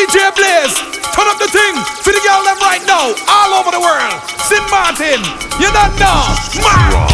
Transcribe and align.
DJ 0.00 0.32
Blaze, 0.34 0.72
turn 1.12 1.28
up 1.28 1.36
the 1.36 1.46
thing 1.52 1.76
for 2.00 2.08
the 2.08 2.20
girl 2.24 2.40
them 2.42 2.56
right 2.64 2.80
now, 2.86 3.12
all 3.28 3.60
over 3.60 3.70
the 3.70 3.80
world. 3.84 4.16
St. 4.48 4.64
Martin, 4.72 5.20
you 5.60 5.68
don't 5.76 5.92
know. 6.00 6.24
Ma. 6.64 7.04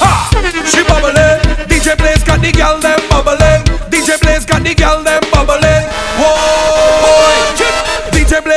Ha! 0.00 0.32
She 0.64 0.80
bubbling. 0.88 1.44
DJ 1.68 1.98
Blaze 1.98 2.24
got 2.24 2.40
the 2.40 2.50
girl 2.50 2.80
them 2.80 2.98
bubbling. 3.10 3.60
DJ 3.92 4.18
Blaze 4.22 4.46
got 4.46 4.62
the 4.64 4.74
girl 4.74 5.04
them 5.04 5.20
bubbling. 5.30 5.84
Whoa! 6.16 7.52
Boy. 7.52 7.63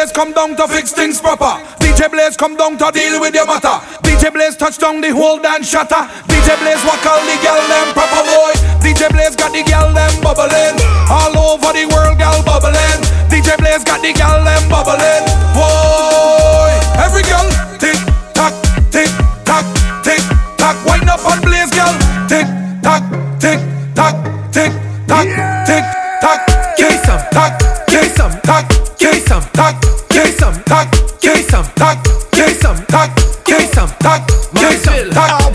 Blaze 0.07 0.15
come 0.15 0.31
down 0.31 0.55
to 0.55 0.67
fix 0.67 0.93
things 0.93 1.19
proper. 1.19 1.59
DJ 1.83 2.09
Blaze 2.09 2.37
come 2.37 2.55
down 2.55 2.77
to 2.77 2.91
deal 2.93 3.19
with 3.19 3.35
your 3.35 3.45
matter. 3.45 3.83
DJ 4.07 4.31
Blaze 4.31 4.55
touch 4.55 4.77
down 4.77 5.01
the 5.01 5.11
whole 5.11 5.37
dance 5.37 5.69
shatter. 5.69 6.07
DJ 6.31 6.55
Blaze 6.63 6.79
walk 6.85 7.03
all 7.05 7.19
the 7.27 7.35
girl 7.43 7.59
them 7.67 7.91
proper 7.91 8.23
boy. 8.23 8.53
DJ 8.79 9.11
Blaze 9.11 9.35
got 9.35 9.51
the 9.51 9.63
girl 9.67 9.91
them 9.91 10.13
bubbling. 10.23 10.79
All 11.11 11.35
over 11.35 11.73
the 11.75 11.83
world 11.91 12.17
girl 12.17 12.39
bubbling. 12.47 13.03
DJ 13.27 13.57
Blaze 13.59 13.83
got 13.83 13.99
the 13.99 14.13
girl 14.15 14.43
them 14.47 14.63
bubbling. 14.71 15.27
Boy, 15.51 16.71
every 17.03 17.23
girl 17.27 17.47
tick 17.75 17.99
tock, 18.31 18.55
tick 18.87 19.11
tock, 19.43 19.65
tick 20.07 20.23
tock. 20.55 20.77
Wind 20.87 21.09
up 21.09 21.19
on 21.27 21.41
Blaze 21.41 21.71
girl. 21.75 21.91
Tick 22.31 22.47
tock, 22.79 23.03
tick 23.43 23.59
tock, 23.91 24.15
tick 24.55 24.71
tock, 25.03 25.27
tick 25.67 25.83
tock, 26.21 26.39
tick 26.77 26.95
tock 27.03 27.76
give 27.87 28.11
some 28.15 28.31
cock, 28.41 28.69
give 28.97 29.21
some 29.27 29.43
cock, 29.53 29.81
give 30.09 30.33
some 30.35 30.53
cock, 30.63 30.91
give 31.21 31.43
some 31.49 31.65
cock, 31.75 32.03
give 32.31 32.55
some 32.57 32.85
cock, 32.85 33.09
give 33.45 33.67
some 33.73 33.89
cock, 34.01 34.27
give 34.53 34.77
some 34.79 35.11
cock. 35.11 35.46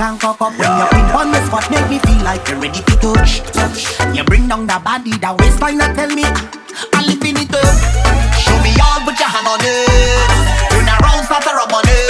and 0.00 0.18
cock 0.18 0.40
up. 0.40 0.56
When 0.56 0.70
you 0.78 0.86
pin 0.88 1.04
on 1.12 1.30
the 1.30 1.44
spot, 1.46 1.70
make 1.70 1.88
me 1.90 1.98
feel 1.98 2.24
like 2.24 2.48
you're 2.48 2.58
ready 2.58 2.80
to 2.80 2.96
touch. 2.96 3.44
You 4.16 4.24
bring 4.24 4.48
down 4.48 4.66
the 4.66 4.80
body, 4.82 5.12
the 5.12 5.36
waistline, 5.38 5.80
and 5.80 5.94
tell 5.94 6.08
me 6.08 6.24
I'm 6.94 7.20
in 7.20 7.36
it 7.36 7.52
up. 7.52 7.68
Show 8.40 8.56
me 8.64 8.72
all, 8.80 9.00
put 9.04 9.18
your 9.20 9.28
hand 9.28 9.46
on 9.46 9.60
it. 9.60 9.88
Turn 10.72 10.88
around, 10.88 11.24
start 11.24 11.44
to 11.44 11.52
rub 11.52 11.72
on 11.72 11.84
it. 11.84 12.08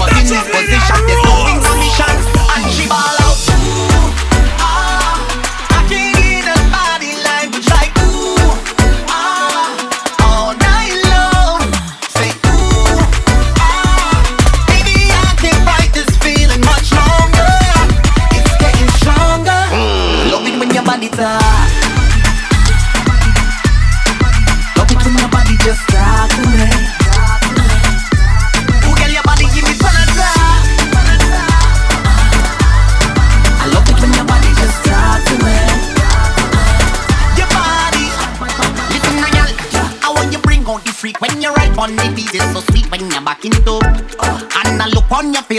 Put 0.00 0.12
in 0.16 0.26
this 0.32 0.46
position, 0.48 1.27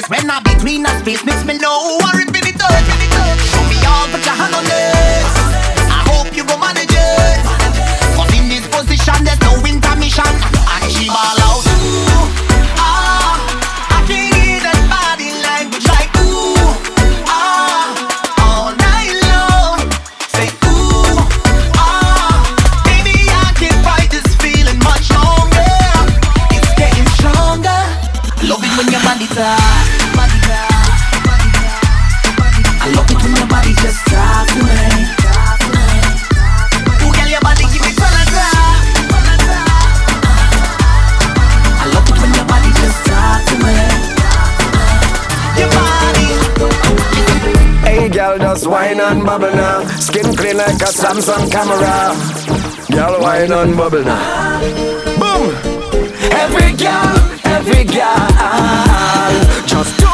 space. 0.02 0.10
When 0.10 0.30
I 0.30 0.40
between 0.42 0.86
a 0.86 1.00
space 1.00 1.24
makes 1.26 1.46
me 1.46 1.58
know 1.58 1.98
I 2.02 2.12
repeat 2.18 2.48
it 2.48 2.62
up, 2.62 2.72
it 2.72 3.14
up. 3.16 3.40
Show 3.40 3.64
me 3.70 3.78
all, 3.86 4.08
put 4.08 4.26
your 4.26 4.36
hand 4.36 4.56
on 4.56 4.64
the 4.64 4.79
and 49.20 49.26
bubble 49.26 49.56
now. 49.56 49.86
Skin 49.98 50.36
clean 50.36 50.58
like 50.58 50.82
a 50.82 50.92
Samsung 50.92 51.52
camera. 51.52 52.16
Girl, 52.92 53.22
wine 53.22 53.52
and 53.52 53.76
bubble 53.76 54.04
now. 54.04 54.60
Boom! 55.20 55.56
Every 56.32 56.72
girl, 56.74 57.16
every 57.46 57.84
girl, 57.84 58.28
just 59.66 60.00
do 60.00 60.09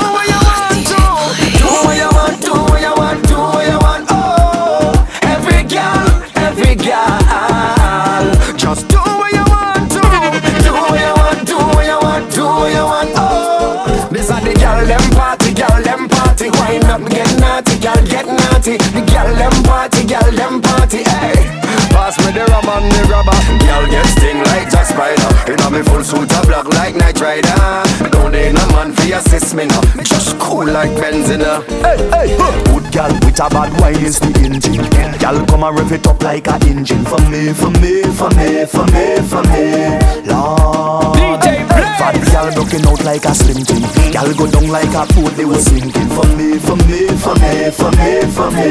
get 18.66 18.80
naughty. 18.80 18.92
The 18.92 19.06
girl 19.12 19.36
them 19.36 19.64
party, 19.64 20.06
girl 20.06 20.32
them 20.32 20.62
party. 20.62 21.04
Hey, 21.04 21.46
pass 21.92 22.18
me 22.20 22.32
the 22.32 22.46
rum 22.46 22.68
and 22.70 22.92
the 22.92 23.02
rubber. 23.10 23.38
Girl 23.66 23.86
get 23.90 24.06
sting 24.08 24.40
like 24.50 24.70
Jack 24.70 24.86
Spider. 24.88 25.52
In 25.52 25.60
a 25.62 25.70
me 25.72 25.84
full 25.84 26.04
suit 26.04 26.32
of 26.34 26.48
black 26.48 26.66
like 26.66 26.96
Knight 26.96 27.20
Rider. 27.20 28.10
Don't 28.10 28.32
need 28.32 28.54
no 28.54 28.66
man 28.74 28.94
for 28.94 29.14
assist 29.14 29.56
me 29.56 29.66
now. 29.66 29.82
Just 30.04 30.38
cool 30.40 30.66
like 30.66 30.92
Benzina. 30.92 31.64
Hey, 31.82 31.98
hey, 32.10 32.38
huh. 32.40 32.64
Good 32.74 32.92
gal 32.92 33.14
with 33.14 33.40
a 33.40 33.50
bad 33.50 33.80
wine 33.80 34.04
is 34.04 34.20
the 34.20 34.32
engine. 34.44 35.20
Gal 35.20 35.46
come 35.46 35.64
and 35.64 35.78
rev 35.78 35.92
it 35.92 36.08
up 36.08 36.22
like 36.22 36.48
a 36.48 36.56
engine 36.66 37.06
for 37.06 37.20
me, 37.30 37.54
for 37.54 37.70
me, 37.82 38.04
for 38.04 38.30
me, 38.32 38.66
for 38.66 38.86
me, 38.94 39.22
for 39.22 39.44
me. 39.52 40.00
Lord, 40.26 41.18
DJ 41.18 41.68
Blaze. 41.68 41.75
Fat 42.06 42.22
gal 42.30 42.48
looking 42.54 42.86
out 42.86 43.02
like 43.04 43.26
a 43.26 43.34
slim 43.34 43.66
thing. 43.66 43.82
Gal 44.12 44.30
go 44.34 44.46
down 44.50 44.68
like 44.70 44.94
a 44.94 45.06
boat 45.14 45.34
they 45.34 45.46
was 45.46 45.66
sinking 45.66 46.10
for 46.14 46.28
me, 46.38 46.60
for 46.60 46.78
me, 46.86 47.10
for 47.18 47.34
me, 47.42 47.72
for 47.72 47.92
me, 47.98 48.10
for 48.30 48.50
me. 48.54 48.70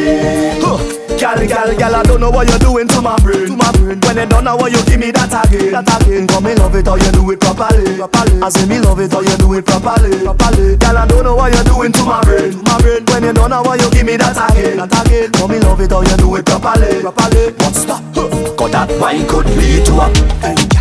Huh. 0.62 0.78
Gal, 1.18 1.40
gal, 1.46 1.70
gal, 1.76 1.94
I 1.94 2.02
don't 2.02 2.20
know 2.20 2.30
what 2.30 2.48
you're 2.48 2.58
doing 2.58 2.88
to 2.88 3.00
my 3.00 3.16
brain, 3.18 3.46
to 3.46 3.56
my 3.56 3.70
brain. 3.72 3.98
When 4.02 4.16
you 4.18 4.26
don't 4.26 4.44
know 4.44 4.56
what 4.56 4.70
you 4.72 4.82
give 4.84 5.00
me 5.00 5.10
that 5.10 5.32
again, 5.32 5.72
that 5.72 5.88
again. 6.02 6.26
Come 6.26 6.44
me 6.44 6.54
love 6.54 6.74
it 6.74 6.86
how 6.86 6.96
you 6.96 7.10
do 7.12 7.30
it 7.30 7.40
properly, 7.40 7.96
properly. 7.96 8.42
I 8.42 8.48
say 8.50 8.66
me 8.66 8.78
love 8.80 9.00
it 9.00 9.12
how 9.12 9.20
you 9.20 9.36
do 9.38 9.54
it 9.54 9.64
properly, 9.66 10.10
properly. 10.22 10.76
Gal, 10.76 10.98
I 10.98 11.06
don't 11.06 11.24
know 11.24 11.34
what 11.34 11.52
you're 11.54 11.64
doing 11.64 11.92
to 11.92 12.02
my 12.04 12.22
brain, 12.22 12.52
to 12.52 12.62
my 12.62 12.78
brain. 12.82 13.02
When 13.06 13.22
you 13.24 13.32
don't 13.32 13.50
know 13.50 13.62
what 13.62 13.80
you 13.80 13.90
give 13.90 14.06
me 14.06 14.16
that 14.16 14.36
again, 14.36 14.78
that 14.78 14.94
again. 15.06 15.32
Come 15.32 15.50
me 15.50 15.58
love 15.60 15.80
it 15.80 15.90
how 15.90 16.02
you 16.02 16.16
do 16.18 16.34
it 16.36 16.46
properly, 16.46 17.00
properly. 17.00 17.50
But 17.58 17.74
stop, 17.74 18.02
huh. 18.14 18.28
cause 18.58 18.70
that 18.72 18.90
wine 19.00 19.26
could 19.26 19.46
lead 19.58 19.86
to 19.86 19.92
a. 20.02 20.06
Love 20.44 20.73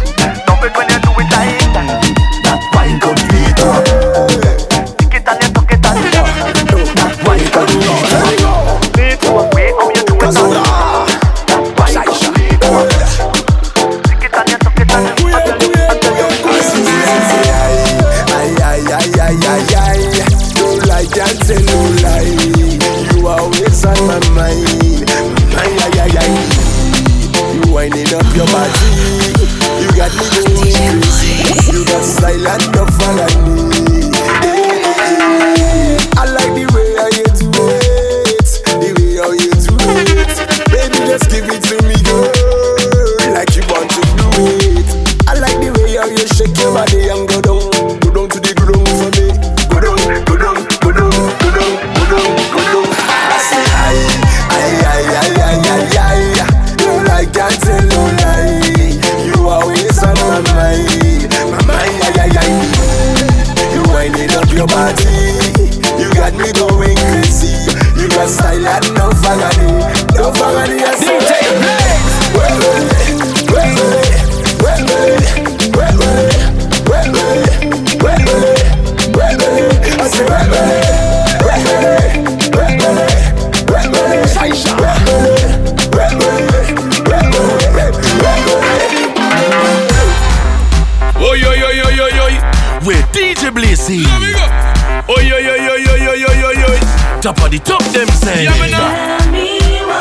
the 97.53 97.59
top 97.59 97.83
them 97.93 98.07
say. 98.17 98.45
Yeah, 98.45 98.57
me 98.57 98.71
now. 98.73 98.89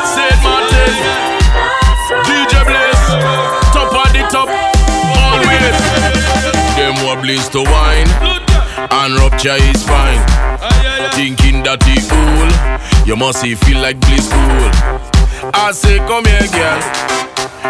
St. 0.09 0.41
Martin. 0.41 0.93
DJ 2.25 2.53
Blaze. 2.65 3.05
Top 3.69 3.93
of 3.93 4.09
the 4.09 4.25
top. 4.33 4.49
Always. 4.49 5.77
Them 6.73 6.97
who 6.97 7.21
blaze 7.21 7.47
to 7.49 7.61
wine. 7.61 8.09
And 8.89 9.13
rupture 9.21 9.53
is 9.69 9.85
fine. 9.85 10.21
Thinking 11.13 11.61
that 11.61 11.83
he 11.85 12.01
cool. 12.09 12.49
You 13.05 13.15
must 13.15 13.41
see 13.41 13.53
feel 13.53 13.79
like 13.79 13.99
bliss 14.01 14.25
cool. 14.33 14.69
I 15.53 15.71
say, 15.73 15.99
come 16.09 16.25
here, 16.25 16.49
girl. 16.49 16.81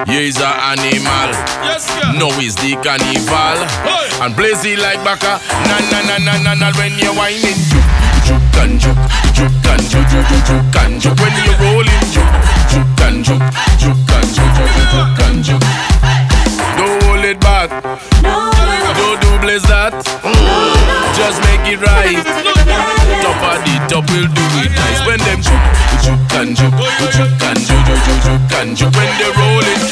You 0.07 0.31
is 0.31 0.39
a 0.39 0.47
animal. 0.71 1.29
Yes, 1.67 1.91
girl. 1.99 2.15
No 2.15 2.27
is 2.39 2.55
the 2.55 2.79
carnival. 2.79 3.59
And 4.23 4.33
blazy 4.33 4.77
like 4.77 5.03
baka. 5.03 5.43
Na 5.67 5.75
na 5.91 5.99
na 6.07 6.17
na 6.23 6.37
na 6.39 6.53
na 6.55 6.71
when 6.79 6.95
you 6.95 7.11
whining. 7.19 8.02
Juke, 8.23 8.55
and 8.63 8.79
juke, 8.79 8.95
juke 9.35 9.67
and 9.67 9.83
juke, 9.83 10.07
juke, 10.07 10.45
juke, 10.47 10.75
and 10.79 11.01
juke. 11.01 11.19
When 11.19 11.33
you're 11.43 11.59
rolling, 11.59 12.05
juke, 12.15 12.33
juke 12.71 13.01
and 13.03 13.19
juke, 13.19 13.43
juke 13.75 14.11
and 14.15 14.29
juke, 14.31 14.55
juke, 14.55 14.87
juke, 14.93 15.21
and 15.27 15.43
juke. 15.43 15.67
Don't 16.77 17.03
hold 17.03 17.25
it 17.25 17.39
back. 17.41 17.69
Don't 18.23 19.19
do 19.19 19.31
blaze 19.43 19.63
that. 19.67 19.91
Just 21.19 21.37
make 21.43 21.67
it 21.67 21.83
right. 21.83 22.23
Top 23.19 23.43
of 23.43 23.59
the 23.67 23.75
top 23.91 24.07
will 24.07 24.27
do 24.31 24.45
it 24.63 24.71
nice. 24.71 25.03
When 25.03 25.19
them 25.27 25.43
juke, 25.43 25.67
juke 25.99 26.33
and 26.39 26.55
juke, 26.55 26.79
juke 27.11 27.43
and 27.43 27.59
juke, 27.59 27.83
juke, 27.83 28.23
juke, 28.23 28.53
and 28.55 28.71
juke. 28.77 28.95
When 28.95 29.11
they 29.19 29.31
rolling, 29.35 29.83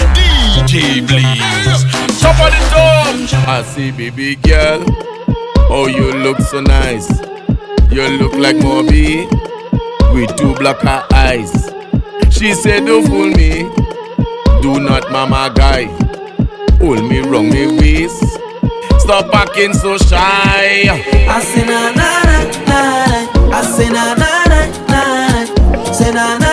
DJ 0.55 1.03
Blaze. 1.03 1.83
Top 2.21 2.39
of 2.39 2.47
the 2.47 2.59
top. 2.71 3.47
I 3.47 3.63
see 3.63 3.91
baby 3.91 4.35
girl. 4.35 4.85
Oh, 5.69 5.87
you 5.87 6.11
look 6.23 6.39
so 6.39 6.61
nice. 6.61 7.07
You 7.91 8.07
look 8.17 8.33
like 8.35 8.55
Moby 8.57 9.27
with 10.13 10.35
two 10.37 10.53
black 10.55 10.83
eyes. 11.13 11.51
She 12.29 12.53
said, 12.53 12.85
Don't 12.85 13.05
fool 13.07 13.27
me. 13.27 13.63
Do 14.61 14.79
not, 14.79 15.11
mama 15.11 15.51
guy. 15.53 15.85
Hold 16.79 17.03
me 17.09 17.19
wrong, 17.19 17.49
me 17.49 17.67
waist. 17.79 18.23
Stop 18.99 19.33
acting 19.35 19.73
so 19.73 19.97
shy. 19.97 20.87
I 20.87 21.41
say 21.43 21.65
na 21.65 21.91
na 21.91 22.09
na 22.23 22.37
na. 22.69 22.81
I 23.57 23.61
say 23.75 23.89
na 23.89 24.13
na 24.15 24.31
na 24.51 24.61
na. 24.87 25.93
Say 25.93 26.11
na 26.11 26.37
na 26.37 26.50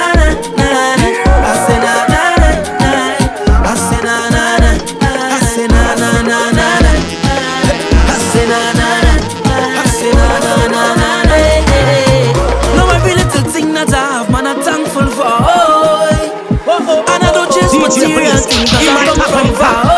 serious. 17.98 18.46
Thing, 18.46 18.66
cause 18.66 18.88
I 18.88 19.04
come 19.06 19.46
from 19.46 19.54
far. 19.56 19.97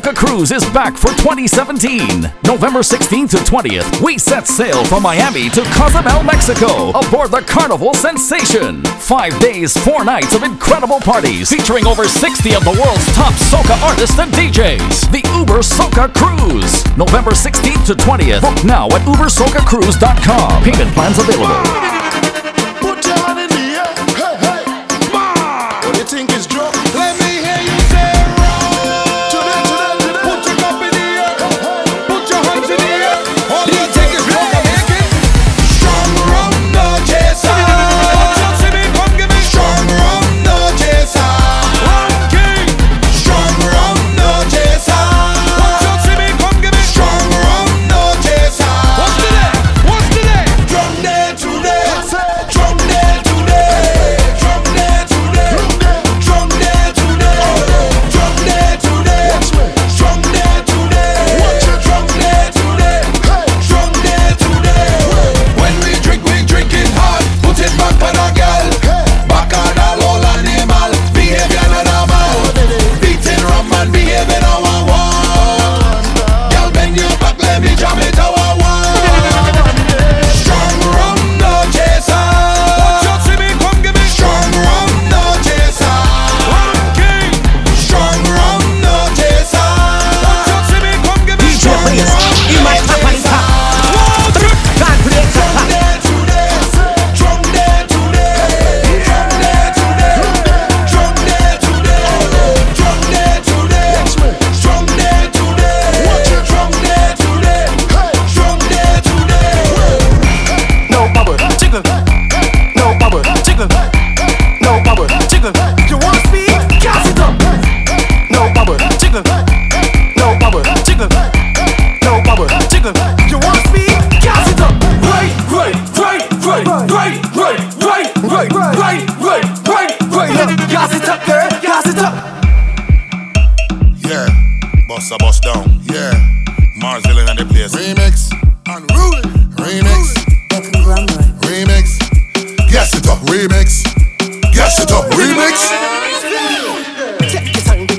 Mocha 0.00 0.14
Cruise 0.14 0.50
is 0.50 0.64
back 0.70 0.96
for 0.96 1.08
2017. 1.20 2.22
November 2.46 2.80
16th 2.80 3.32
to 3.32 3.36
20th, 3.36 4.02
we 4.02 4.16
set 4.16 4.46
sail 4.46 4.82
from 4.86 5.02
Miami 5.02 5.50
to 5.50 5.60
Cozumel, 5.76 6.22
Mexico, 6.22 6.88
aboard 6.98 7.30
the 7.30 7.42
Carnival 7.46 7.92
Sensation. 7.92 8.82
Five 8.82 9.38
days, 9.40 9.76
four 9.84 10.02
nights 10.02 10.34
of 10.34 10.42
incredible 10.42 11.00
parties 11.00 11.50
featuring 11.50 11.86
over 11.86 12.08
60 12.08 12.54
of 12.54 12.64
the 12.64 12.70
world's 12.70 13.14
top 13.14 13.34
soca 13.34 13.76
artists 13.82 14.18
and 14.18 14.32
DJs. 14.32 15.12
The 15.12 15.20
Uber 15.36 15.60
Soca 15.60 16.08
Cruise, 16.14 16.80
November 16.96 17.32
16th 17.32 17.84
to 17.88 17.92
20th. 17.92 18.40
Book 18.40 18.64
now 18.64 18.86
at 18.86 19.02
ubersocacruise.com. 19.02 20.62
Payment 20.62 20.94
plans 20.94 21.18
available. 21.18 22.59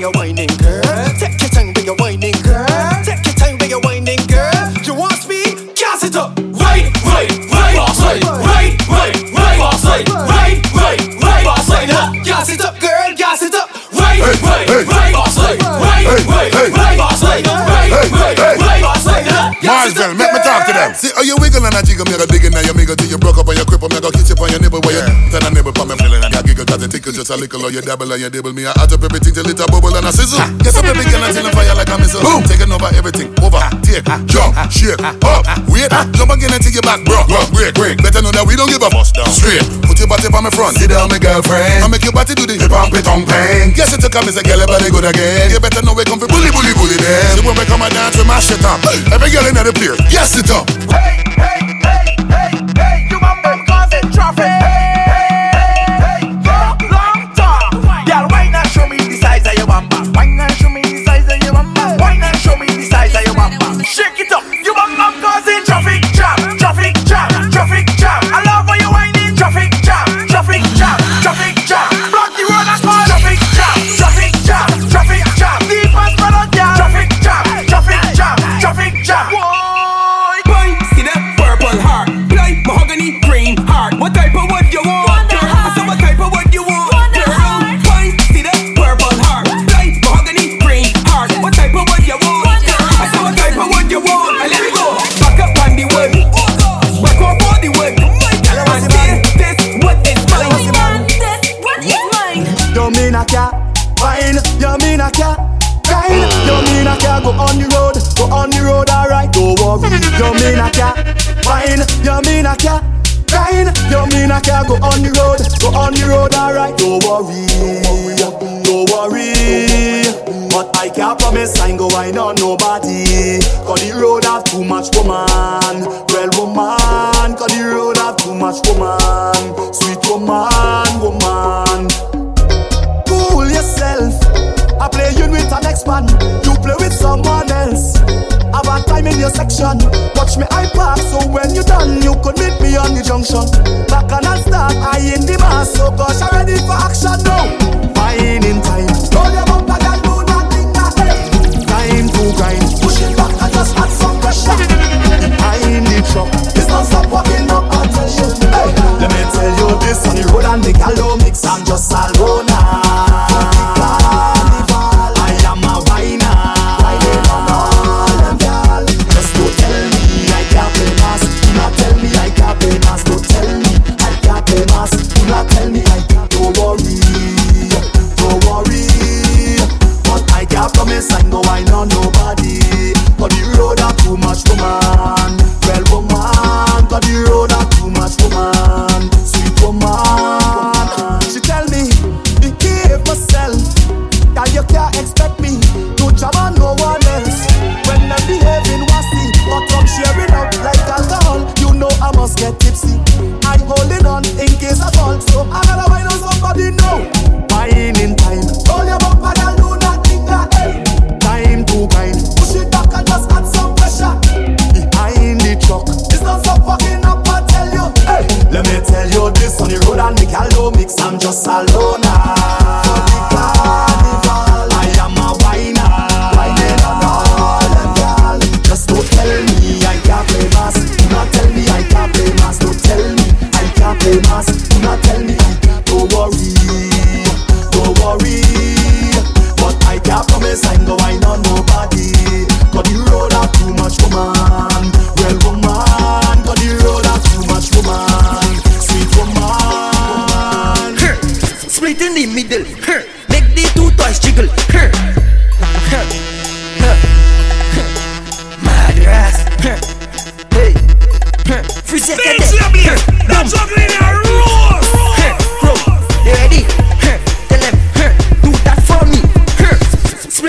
you're 0.02 0.10
whining. 0.10 0.61
just 27.22 27.30
a 27.30 27.38
little 27.38 27.62
or 27.62 27.70
you 27.70 27.78
double 27.78 28.10
and 28.10 28.18
you 28.18 28.30
double 28.30 28.50
me. 28.50 28.66
I 28.66 28.74
add 28.82 28.90
up 28.90 28.98
everything 28.98 29.30
till 29.30 29.46
it 29.46 29.54
a 29.54 29.66
bubble 29.70 29.94
and 29.94 30.02
a 30.02 30.10
sizzle. 30.10 30.42
Yes, 30.66 30.74
up 30.74 30.82
every 30.82 31.06
girl 31.06 31.22
until 31.22 31.46
the 31.46 31.54
fire 31.54 31.70
like 31.78 31.86
a 31.86 31.96
missile. 32.02 32.18
Boom. 32.18 32.42
Taking 32.42 32.66
over 32.74 32.90
everything. 32.98 33.30
Over, 33.38 33.62
take, 33.86 34.02
jump, 34.26 34.58
shake, 34.66 34.98
up, 34.98 35.46
wait, 35.70 35.86
jump 36.18 36.34
again 36.34 36.50
and 36.50 36.58
take 36.58 36.74
it 36.74 36.82
back, 36.82 36.98
bro. 37.06 37.22
bro. 37.30 37.38
Break, 37.54 37.78
break. 37.78 38.02
Better 38.02 38.26
know 38.26 38.34
that 38.34 38.42
we 38.42 38.58
don't 38.58 38.66
give 38.66 38.82
a 38.82 38.90
fuss 38.90 39.14
down. 39.14 39.30
Straight. 39.30 39.62
Put 39.86 40.02
your 40.02 40.10
body 40.10 40.26
on 40.26 40.42
my 40.42 40.50
front. 40.50 40.74
Sit 40.82 40.90
down, 40.90 41.06
my 41.14 41.22
girlfriend. 41.22 41.62
I 41.78 41.86
make 41.86 42.02
your 42.02 42.16
body 42.16 42.34
do 42.34 42.42
the 42.42 42.58
hip 42.58 42.74
hop, 42.74 42.90
it 42.90 43.06
on 43.06 43.22
pain. 43.22 43.70
Yes, 43.78 43.94
it's 43.94 44.02
a 44.02 44.10
come, 44.10 44.26
it's 44.26 44.34
a 44.34 44.42
girl, 44.42 44.58
everybody 44.58 44.90
good 44.90 45.06
again. 45.06 45.54
You 45.54 45.62
better 45.62 45.86
know 45.86 45.94
we 45.94 46.02
come 46.02 46.18
for 46.18 46.26
bully, 46.26 46.50
bully, 46.50 46.74
bully, 46.74 46.98
then. 46.98 47.38
See 47.38 47.46
when 47.46 47.54
we 47.54 47.64
come 47.70 47.86
and 47.86 47.94
dance, 47.94 48.18
with 48.18 48.26
my 48.26 48.42
it 48.42 48.66
up. 48.66 48.82
Every 49.14 49.30
girl 49.30 49.46
in 49.46 49.54
the 49.54 49.70
place, 49.70 49.94
yes, 50.10 50.34
it 50.34 50.50
up. 50.50 50.66
Hey. 50.90 51.21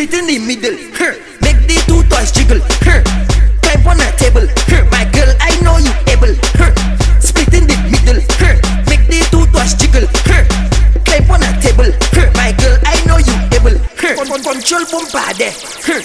Split 0.03 0.19
in 0.19 0.27
the 0.27 0.39
middle. 0.39 0.75
Huh, 0.99 1.15
Make 1.39 1.63
the 1.63 1.79
two 1.87 2.03
toys 2.11 2.27
jiggle. 2.35 2.59
Huh, 2.83 2.99
Climb 3.63 3.87
on 3.87 4.03
a 4.03 4.11
table. 4.19 4.43
Huh, 4.67 4.83
My 4.91 5.07
girl, 5.15 5.31
I 5.39 5.55
know 5.63 5.79
you 5.79 5.95
able. 6.11 6.35
Huh, 6.59 6.75
Split 7.23 7.47
in 7.55 7.63
the 7.71 7.77
middle. 7.87 8.19
Huh, 8.35 8.59
Make 8.91 9.07
the 9.07 9.23
two 9.31 9.47
toys 9.55 9.71
jiggle. 9.79 10.03
Huh, 10.27 10.43
Climb 11.07 11.31
on 11.31 11.39
a 11.47 11.51
table. 11.63 11.87
Huh, 12.11 12.27
My 12.35 12.51
girl, 12.59 12.75
I 12.83 12.99
know 13.07 13.15
you 13.15 13.31
able. 13.55 13.79
Con- 13.95 14.27
Control 14.43 14.83
bombade. 14.91 15.55
Huh, 15.87 16.02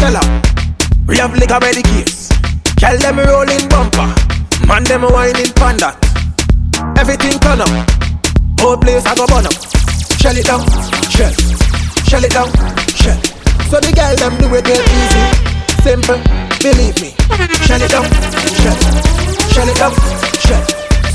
Everything 0.00 0.14
it 0.14 0.16
a 0.16 0.16
be 0.16 0.16
sell 0.16 0.16
out. 0.16 0.46
We 1.06 1.16
have 1.16 1.34
liquor 1.34 1.60
by 1.60 1.72
the 1.72 1.82
case. 1.82 2.28
Tell 2.76 2.96
them 2.98 3.18
rolling 3.18 3.68
bumper, 3.68 4.14
man 4.66 4.84
them 4.84 5.02
whining 5.02 5.52
panda. 5.54 5.96
Everything 6.98 7.38
turn 7.40 7.60
up, 7.60 7.68
whole 8.60 8.76
place 8.76 9.04
I 9.06 9.14
go 9.14 9.26
burn 9.26 9.46
up. 9.46 9.54
Shell 10.18 10.36
it 10.36 10.46
down, 10.46 10.62
shell, 11.10 11.32
shell 12.06 12.24
it 12.24 12.30
down, 12.30 12.50
shell. 12.94 13.18
So 13.70 13.80
the 13.80 13.92
girl 13.92 14.14
them 14.16 14.38
do 14.38 14.46
it 14.54 14.66
real 14.66 14.84
easy, 14.86 15.24
simple, 15.82 16.20
believe 16.62 16.96
me. 17.02 17.14
Shell 17.66 17.82
it 17.82 17.90
down, 17.90 18.06
shell, 18.62 18.78
shell 19.50 19.68
it 19.68 19.76
down, 19.76 19.94
shell. 20.38 20.64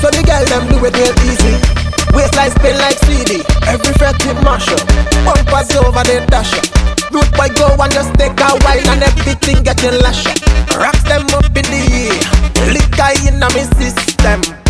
So 0.00 0.10
the 0.10 0.22
girl 0.26 0.44
them 0.44 0.68
do 0.68 0.84
it 0.84 0.94
real 0.96 1.14
easy. 1.32 1.84
Waistline 2.14 2.50
spin 2.50 2.78
like 2.78 2.98
CD. 2.98 3.42
Every 3.66 3.92
fret 3.94 4.14
it 4.26 4.36
mash 4.44 4.68
up. 4.68 4.86
Bumpers 5.24 5.74
over 5.76 6.04
the 6.04 6.24
dash 6.30 6.52
up. 6.54 6.63
And 7.84 7.92
just 7.92 8.14
take 8.14 8.40
a 8.40 8.48
while 8.64 8.88
and 8.88 9.02
everything 9.02 9.62
getting 9.62 10.00
lash. 10.00 10.24
Rocks 10.74 11.02
them 11.02 11.26
up 11.34 11.44
in 11.44 11.66
the 11.68 11.82
air. 11.92 12.72
Liquor 12.72 13.12
in 13.28 13.38
me 13.38 13.62
system. 13.76 14.63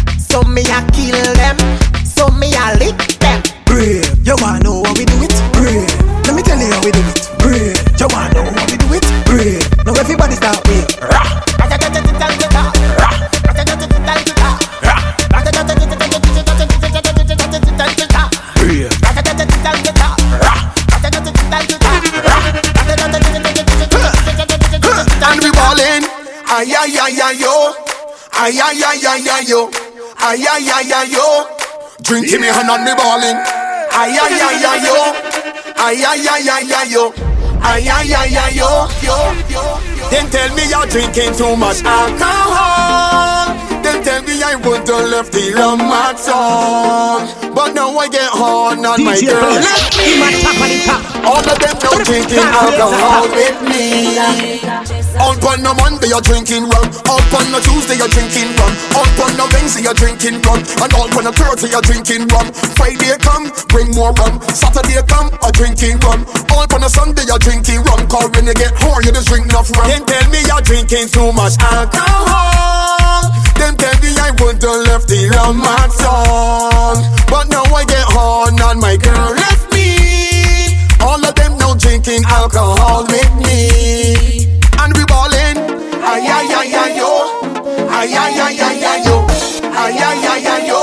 Ay 30.34 30.42
ay 30.50 30.66
ay 30.66 30.90
ay 30.90 31.06
yo. 31.14 31.46
Drink 32.02 32.32
in 32.32 32.40
me 32.40 32.48
hand 32.50 32.70
and 32.70 32.82
me 32.82 32.92
ballin'. 32.98 33.38
Ay 33.94 34.18
ay 34.18 34.34
ay 34.34 34.66
ay 34.66 34.78
yo, 34.82 34.98
ay 35.78 36.02
ay 36.02 36.26
ay 36.26 36.48
ay 36.50 36.72
ay 36.74 36.86
yo, 36.90 37.04
ay 37.62 37.86
ay 37.86 38.10
ay 38.10 38.34
ay 38.34 38.50
yo 38.58 38.70
yo 38.98 39.16
yo. 39.46 39.62
Then 40.10 40.26
tell 40.34 40.50
me 40.58 40.66
you're 40.66 40.86
drinking 40.90 41.38
too 41.38 41.54
much 41.54 41.86
alcohol. 41.86 43.54
Then 43.86 44.02
tell 44.02 44.22
me 44.26 44.42
I 44.42 44.56
would 44.58 44.82
have 44.88 45.06
left 45.06 45.30
the 45.30 45.54
rum 45.54 45.80
at 45.86 46.18
all. 46.26 47.22
But 47.54 47.74
now 47.78 47.94
I 47.94 48.08
get 48.08 48.26
hard 48.34 48.78
on 48.82 49.04
my 49.04 49.14
DJ 49.14 49.30
girl. 49.30 49.54
Me 50.02 50.18
my 50.18 50.34
of 50.34 50.66
the 50.66 50.82
top. 50.82 51.02
all 51.22 51.46
of 51.46 51.58
them 51.62 51.76
now 51.78 51.94
drinking 52.02 52.48
alcohol 52.58 53.30
with 53.30 53.58
me. 53.70 55.03
All 55.20 55.38
on 55.46 55.62
a 55.62 55.72
Monday 55.78 56.08
you're 56.10 56.24
drinking 56.24 56.66
rum. 56.68 56.86
All 57.06 57.22
on 57.22 57.54
a 57.54 57.60
Tuesday 57.62 57.96
you're 57.96 58.10
drinking 58.10 58.50
rum. 58.58 58.72
All 58.98 59.06
on 59.22 59.38
a 59.38 59.46
Wednesday 59.54 59.82
you're 59.86 59.94
drinking 59.94 60.42
rum. 60.42 60.60
And 60.82 60.90
all 60.94 61.06
on 61.06 61.26
a 61.26 61.32
Thursday 61.32 61.70
you're 61.70 61.84
drinking 61.86 62.26
rum. 62.28 62.50
Friday 62.74 63.14
come, 63.22 63.50
bring 63.70 63.94
more 63.94 64.12
rum. 64.18 64.42
Saturday 64.50 64.98
come, 65.06 65.30
a 65.42 65.50
drinking 65.52 65.98
rum. 66.02 66.26
All 66.50 66.66
on 66.66 66.82
a 66.82 66.90
Sunday 66.90 67.24
you're 67.26 67.38
drinking 67.38 67.82
rum. 67.86 68.06
Cause 68.10 68.30
when 68.34 68.46
you 68.46 68.54
get 68.54 68.74
home 68.82 69.02
you 69.06 69.12
just 69.12 69.28
drink 69.28 69.46
enough 69.46 69.70
rum. 69.78 69.86
Then 69.86 70.02
tell 70.04 70.26
me 70.30 70.40
you're 70.46 70.64
drinking 70.66 71.08
too 71.08 71.30
much 71.32 71.54
alcohol. 71.62 73.30
Then 73.54 73.76
tell 73.78 73.94
me 74.02 74.10
I 74.18 74.30
would 74.42 74.58
have 74.62 74.82
left 74.90 75.06
the 75.08 75.30
rum 75.30 75.62
at 75.62 75.94
all. 76.02 76.98
But 77.30 77.48
now 77.54 77.62
I 77.70 77.84
get 77.86 78.06
hard 78.10 78.58
and 78.58 78.80
my 78.80 78.96
girl 78.98 79.30
left 79.30 79.70
me. 79.72 80.82
All 81.00 81.22
of 81.22 81.34
them 81.34 81.56
now 81.58 81.74
drinking 81.74 82.24
alcohol 82.26 83.06
with 83.06 83.32
me. 83.46 84.43
Ayayayayo 86.14 87.10
Ayayayayo 87.90 89.16
Ayayayayo 89.74 90.80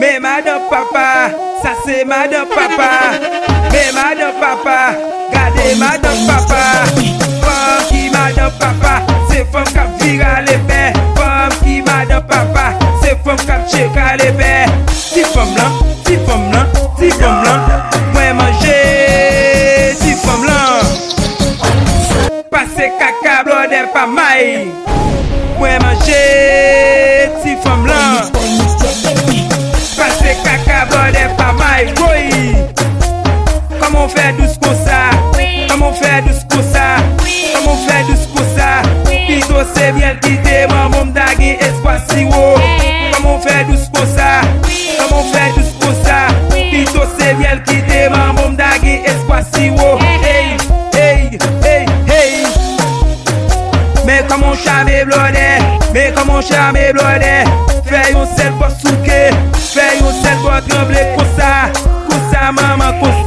Me 0.00 0.18
madame 0.18 0.64
papa, 0.72 1.28
sa 1.62 1.76
se 1.84 2.04
madame 2.08 2.48
papa. 2.48 3.20
Me 3.70 3.92
madame 3.92 4.34
papa, 4.40 4.96
gade 5.30 5.76
madame 5.78 6.24
papa. 6.26 6.88
Fom 7.44 7.84
ki 7.92 8.08
madame 8.10 8.50
papa, 8.58 9.04
se 9.28 9.44
fom 9.44 9.64
kap 9.76 9.92
vira 10.00 10.40
le 10.48 10.56
pe 10.66 10.96
Fom 11.14 11.52
ki 11.62 11.82
madame 11.84 12.24
papa, 12.26 12.74
se 13.04 13.14
fom 13.22 13.36
kap 13.46 13.68
cheka 13.68 14.16
le 14.16 14.32
pe 14.32 14.66
Ti 15.12 15.22
fom 15.22 15.52
lan, 15.54 15.70
ti 16.02 16.16
fom 16.26 16.50
lan, 16.50 16.66
ti 16.98 17.10
fom 17.10 17.44
lan 17.44 17.60
Mwen 18.14 18.36
manje 18.36 18.81
Pase 22.52 22.92
kaka 23.00 23.44
blode 23.44 23.80
pa 23.94 24.04
may 24.06 24.68
Mwen 25.56 25.80
manje 25.80 26.24
ti 27.40 27.56
fom 27.64 27.86
lan 27.88 28.28
Pase 29.96 30.36
kaka 30.44 30.84
blode 30.92 31.24
pa 31.40 31.48
may 31.56 31.88
Koman 33.80 34.08
fè 34.12 34.36
dous 34.36 34.60
kon 34.60 34.76
sa 34.84 35.16
Koman 35.72 35.96
fè 35.96 36.20
dous 36.28 36.44
kon 36.52 36.60
sa 36.60 36.71
Yon 56.42 56.48
chame 56.48 56.92
blode 56.92 57.34
Fè 57.86 58.00
yon 58.10 58.26
sel 58.34 58.50
bo 58.58 58.66
souke 58.74 59.20
Fè 59.62 59.86
yon 60.00 60.16
sel 60.24 60.40
bo 60.42 60.58
tremble 60.66 61.04
Kousa, 61.14 61.52
kousa 62.08 62.52
maman 62.58 62.98
kousa 62.98 63.21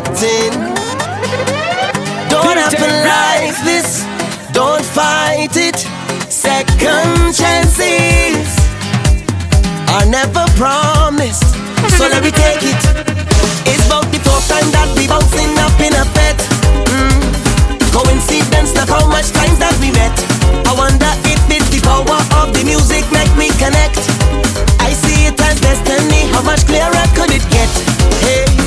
acting. 0.00 0.52
Don't 2.28 2.56
happen 2.56 2.92
like 3.04 3.56
this, 3.64 4.04
don't 4.52 4.84
fight 4.84 5.56
it. 5.56 5.78
Second 6.30 7.34
chances 7.34 8.48
are 9.92 10.06
never 10.06 10.44
promised, 10.56 11.44
so 11.96 12.08
let 12.08 12.22
me 12.22 12.30
take 12.30 12.62
it. 12.62 12.80
It's 13.66 13.86
about 13.86 14.06
the 14.12 14.20
fourth 14.24 14.48
time 14.48 14.68
that 14.72 14.88
we 14.96 15.06
bouncing 15.06 15.52
up 15.60 15.76
in 15.80 15.92
a 15.92 16.04
bed. 16.16 16.38
Mm. 16.88 17.20
Coincidence, 17.92 18.74
not 18.74 18.88
how 18.88 19.06
much 19.06 19.30
times 19.32 19.58
that 19.58 19.76
we 19.80 19.90
met. 19.92 20.14
I 20.66 20.72
wonder 20.72 21.12
if 21.28 21.40
it's 21.50 21.68
the 21.68 21.80
power 21.84 22.20
of 22.40 22.54
the 22.54 22.64
music 22.64 23.04
make 23.12 23.32
me 23.36 23.48
connect. 23.58 24.00
I 24.80 24.92
see 24.92 25.26
it 25.26 25.40
as 25.40 25.60
destiny, 25.60 26.30
how 26.32 26.42
much 26.42 26.64
clearer 26.66 27.04
could 27.14 27.32
it 27.32 27.44
get? 27.50 27.68
Hey. 28.24 28.59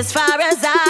as 0.00 0.10
far 0.14 0.40
as 0.40 0.56
I 0.64 0.89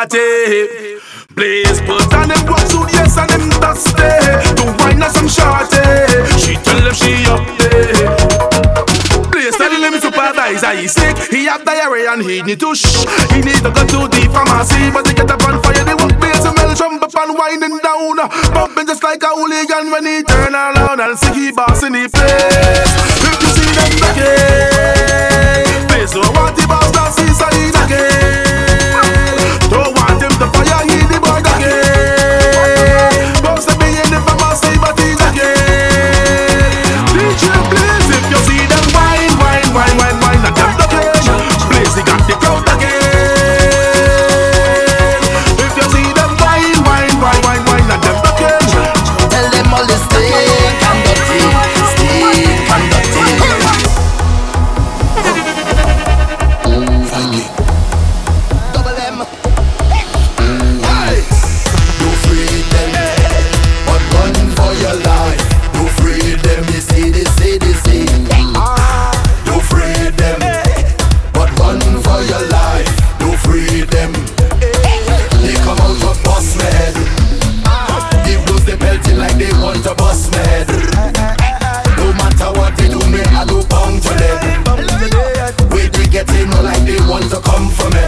party. 0.00 0.96
Blaze 1.34 1.80
put 1.82 2.12
on 2.14 2.28
them 2.28 2.40
black 2.46 2.66
suit, 2.66 2.88
yes, 2.92 3.16
and 3.18 3.28
them 3.28 3.48
dusty. 3.60 4.08
To 4.56 4.64
wine 4.80 5.02
and 5.02 5.12
some 5.12 5.28
shorty. 5.28 5.84
She 6.40 6.56
tell 6.64 6.80
them 6.80 6.94
she 6.96 7.24
up 7.28 7.44
there. 7.60 8.08
Blaze 9.30 9.56
telling 9.56 9.80
them 9.80 10.00
supervisor 10.00 10.72
he 10.76 10.88
sick. 10.88 11.16
He 11.30 11.44
have 11.44 11.64
diarrhea 11.64 12.12
and 12.12 12.22
he 12.22 12.42
need 12.42 12.60
to 12.60 12.74
shh. 12.74 13.04
He 13.32 13.40
need 13.44 13.60
to 13.60 13.70
go 13.70 13.84
to 13.84 14.08
the 14.08 14.22
pharmacy, 14.32 14.90
but 14.90 15.04
they 15.04 15.14
get 15.14 15.30
up 15.30 15.44
on 15.44 15.62
fire. 15.62 15.84
They 15.84 15.94
want 15.94 16.18
blaze 16.18 16.44
and 16.44 16.56
melt 16.56 16.76
jump 16.76 17.02
up 17.02 17.14
and 17.14 17.36
winding 17.36 17.78
down, 17.78 18.16
bumping 18.52 18.86
just 18.86 19.02
like 19.02 19.22
a 19.22 19.28
hooligan 19.28 19.90
when 19.90 20.06
he 20.06 20.22
turn 20.22 20.54
around 20.54 21.00
and 21.00 21.18
see 21.18 21.34
he 21.34 21.52
boss 21.52 21.82
in 21.82 21.92
the 21.92 22.08
place. 22.08 22.92
If 23.20 23.36
you 23.42 23.50
see 23.52 23.70
them 23.76 24.10
again. 24.10 24.89
No 81.98 82.06
matter 82.14 82.50
what 82.58 82.76
they 82.76 82.88
do, 82.88 83.00
me 83.10 83.20
I 83.22 83.44
go 83.46 83.60
to 84.00 84.12
them. 84.20 84.38
We 85.74 85.88
we 85.98 86.04
get 86.08 86.26
like 86.62 86.82
they 86.86 87.00
want 87.10 87.30
to 87.30 87.40
come 87.40 87.68
for 87.70 87.90
me. 87.90 88.04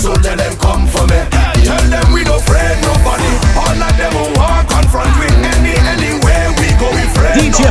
So 0.00 0.14
tell 0.16 0.36
them 0.36 0.56
come 0.56 0.86
for 0.88 1.04
me. 1.06 1.20
Tell 1.64 1.84
them 1.92 2.06
we 2.12 2.24
no 2.24 2.38
friend 2.40 2.80
nobody. 2.82 3.32
All 3.56 3.76
of 3.76 3.92
them 4.00 4.12
who 4.16 4.40
confront 4.68 5.12
with 5.20 5.36
any 5.54 5.76
anywhere 5.76 6.48
we 6.58 6.68
go, 6.80 6.88
we 6.96 7.04
friend. 7.12 7.36
DJ 7.38 7.68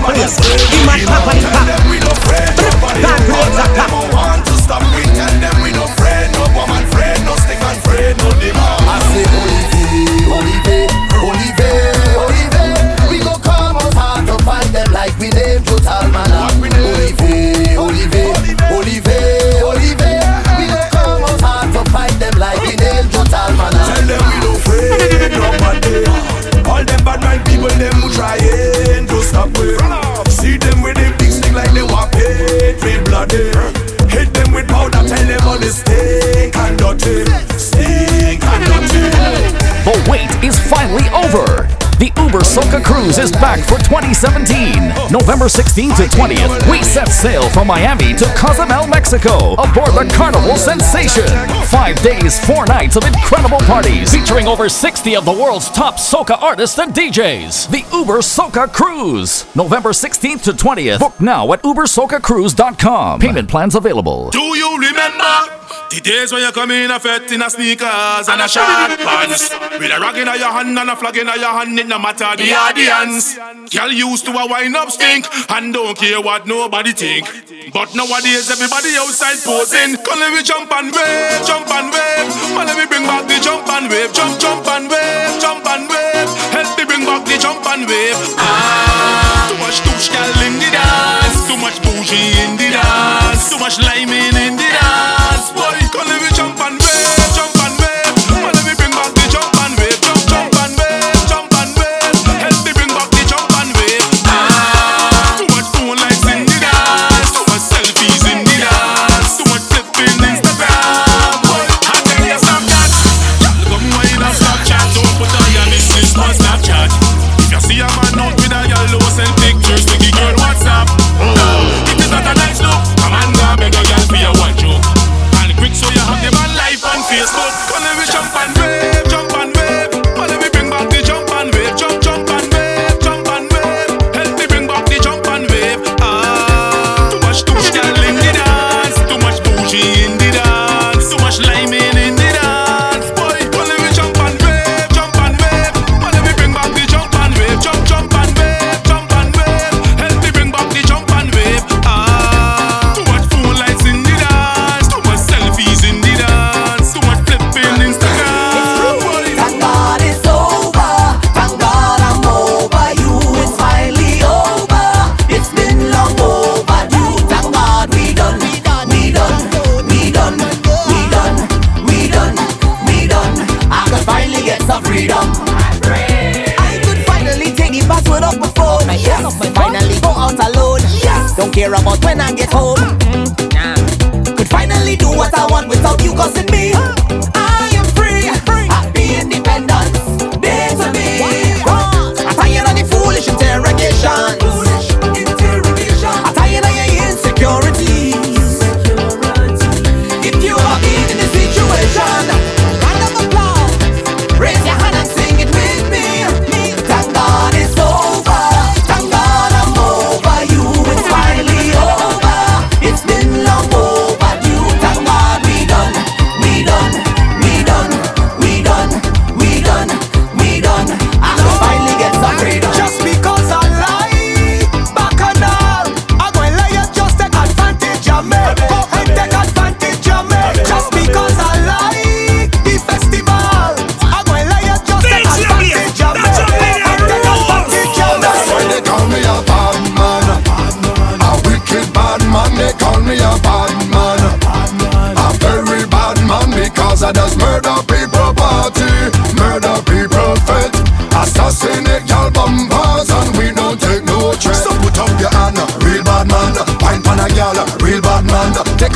Uber 42.30 42.42
Soca 42.42 42.84
Cruise 42.84 43.18
is 43.18 43.32
back 43.32 43.58
for 43.58 43.80
2017. 43.80 44.90
November 45.12 45.46
16th 45.46 45.96
to 45.98 46.04
20th, 46.16 46.70
we 46.70 46.84
set 46.84 47.08
sail 47.08 47.50
from 47.50 47.66
Miami 47.66 48.14
to 48.14 48.26
Cozumel, 48.38 48.86
Mexico, 48.86 49.54
aboard 49.54 49.94
the 49.98 50.08
Carnival 50.14 50.56
Sensation. 50.56 51.26
Five 51.66 52.00
days, 52.04 52.40
four 52.46 52.68
nights 52.68 52.98
of 52.98 53.04
incredible 53.04 53.58
parties 53.62 54.14
featuring 54.14 54.46
over 54.46 54.70
60 54.70 55.16
of 55.16 55.26
the 55.26 55.32
world's 55.32 55.72
top 55.72 55.96
Soca 55.96 56.40
artists 56.40 56.78
and 56.78 56.94
DJs. 56.94 57.72
The 57.72 57.98
Uber 57.98 58.20
Soca 58.20 58.72
Cruise, 58.72 59.48
November 59.56 59.90
16th 59.90 60.44
to 60.44 60.52
20th. 60.52 61.00
Book 61.00 61.20
now 61.20 61.52
at 61.52 61.64
ubersocacruise.com. 61.64 63.22
Payment 63.22 63.50
plans 63.50 63.74
available. 63.74 64.30
Do 64.30 64.56
you 64.56 64.78
remember? 64.78 65.59
The 65.90 66.02
days 66.02 66.32
when 66.32 66.44
you 66.46 66.52
come 66.52 66.70
in 66.70 66.92
a 66.92 67.00
fete 67.00 67.32
in 67.34 67.42
a 67.42 67.50
sneakers 67.50 68.30
and 68.30 68.42
a 68.42 68.48
short 68.48 68.94
pants. 69.02 69.50
With 69.82 69.90
a 69.90 69.98
rag 69.98 70.18
in 70.22 70.28
a 70.30 70.38
your 70.38 70.54
hand 70.54 70.78
and 70.78 70.90
a 70.90 70.96
flag 70.96 71.18
in 71.18 71.28
a 71.28 71.34
your 71.36 71.50
hand 71.50 71.80
It 71.80 71.88
no 71.88 71.98
matter 71.98 72.30
the 72.38 72.54
audience. 72.54 73.34
Girl 73.74 73.92
used 73.92 74.26
to 74.26 74.32
a 74.38 74.46
wine 74.48 74.76
up 74.76 74.92
stink 74.92 75.26
And 75.50 75.74
don't 75.74 75.98
care 75.98 76.22
what 76.22 76.46
nobody 76.46 76.94
think. 76.94 77.26
But 77.74 77.96
nowadays 77.98 78.54
everybody 78.54 78.94
outside 79.02 79.42
posing. 79.42 79.98
Come 80.06 80.20
let 80.22 80.30
me 80.34 80.42
jump 80.46 80.70
and 80.72 80.94
wave, 80.94 81.42
jump 81.46 81.66
and 81.74 81.90
wave. 81.90 82.30
Come 82.54 82.66
let 82.70 82.78
me 82.78 82.86
bring 82.86 83.06
back 83.10 83.26
the 83.26 83.42
jump 83.42 83.66
and 83.68 83.90
wave 83.90 84.14
Jump, 84.14 84.40
jump 84.40 84.68
and 84.70 84.86
wave, 84.90 85.42
jump 85.42 85.66
and 85.66 85.90
wave. 85.90 86.30
Help 86.54 86.70
me 86.78 86.86
bring 86.86 87.04
back 87.06 87.26
the 87.26 87.38
jump 87.42 87.66
and 87.66 87.90
wave. 87.90 88.18
Ah, 88.38 89.50
too 89.50 89.58
much 89.58 89.82
du 89.82 89.90
girl 90.14 90.38
in 90.46 90.54
the 90.62 90.70
gedacht 90.70 91.29
too 91.50 91.58
much 91.58 91.82
bougie 91.82 92.30
in 92.44 92.58
the 92.58 92.70
dance, 92.70 93.50
too 93.50 93.58
much 93.58 93.82
liming 93.82 94.36
in 94.38 94.56
the 94.56 94.70
dance, 94.70 95.50
boy. 95.50 96.09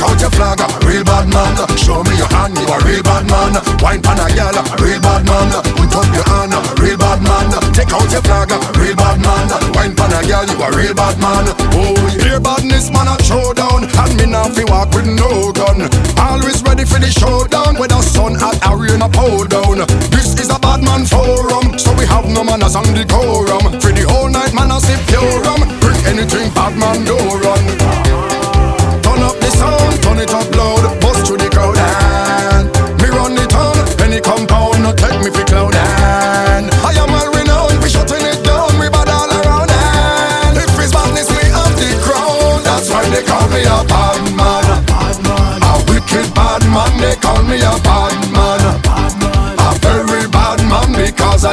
out 0.04 0.20
your 0.20 0.30
flag, 0.30 0.60
real 0.84 1.04
bad 1.04 1.26
man. 1.32 1.56
Show 1.76 2.04
me 2.04 2.14
your 2.16 2.28
hand, 2.28 2.56
you 2.58 2.68
a 2.68 2.76
real 2.84 3.02
bad 3.02 3.24
man. 3.26 3.56
Wine 3.80 4.02
pan 4.02 4.20
a 4.20 4.28
gal, 4.36 4.56
real 4.78 5.00
bad 5.00 5.24
man. 5.24 5.48
Put 5.76 5.94
up 5.96 6.08
your 6.12 6.26
hand, 6.28 6.52
real 6.78 6.96
bad 6.96 7.20
man. 7.24 7.48
Take 7.72 7.92
out 7.92 8.10
your 8.12 8.22
flag, 8.22 8.52
real 8.76 8.96
bad 8.96 9.18
man. 9.24 9.48
Wine 9.72 9.94
pan 9.96 10.12
a 10.12 10.20
gal, 10.26 10.44
you 10.44 10.56
a 10.60 10.68
real 10.76 10.94
bad 10.94 11.16
man. 11.18 11.48
Oh, 11.72 11.96
real 12.20 12.40
badness 12.40 12.90
man 12.92 13.08
a 13.08 13.16
showdown, 13.24 13.88
and 13.88 14.12
me 14.16 14.26
now 14.26 14.48
fi 14.52 14.64
walk 14.64 14.92
with 14.92 15.08
no 15.08 15.52
gun. 15.52 15.88
Always 16.20 16.62
ready 16.62 16.84
for 16.84 17.00
the 17.00 17.10
showdown, 17.10 17.76
whether 17.80 18.00
sun 18.02 18.36
at 18.36 18.60
or 18.68 18.76
rain 18.76 19.02
a 19.02 19.08
pull 19.08 19.44
down. 19.48 19.86
This 20.12 20.36
is 20.38 20.50
a 20.50 20.58
bad 20.58 20.82
man 20.84 21.06
forum, 21.06 21.78
so 21.78 21.92
we 21.96 22.04
have 22.06 22.28
no 22.28 22.44
manners 22.44 22.76
on 22.76 22.86
the 22.92 23.04
quorum. 23.08 23.80
For 23.80 23.92
the 23.92 24.04
whole 24.08 24.28
night 24.28 24.52
man 24.52 24.70
a 24.70 24.80
sip 24.80 25.00
pure 25.08 25.40
rum, 25.42 25.64
bring 25.80 26.00
anything 26.06 26.52
bad 26.52 26.76
man 26.76 27.04
do 27.04 27.16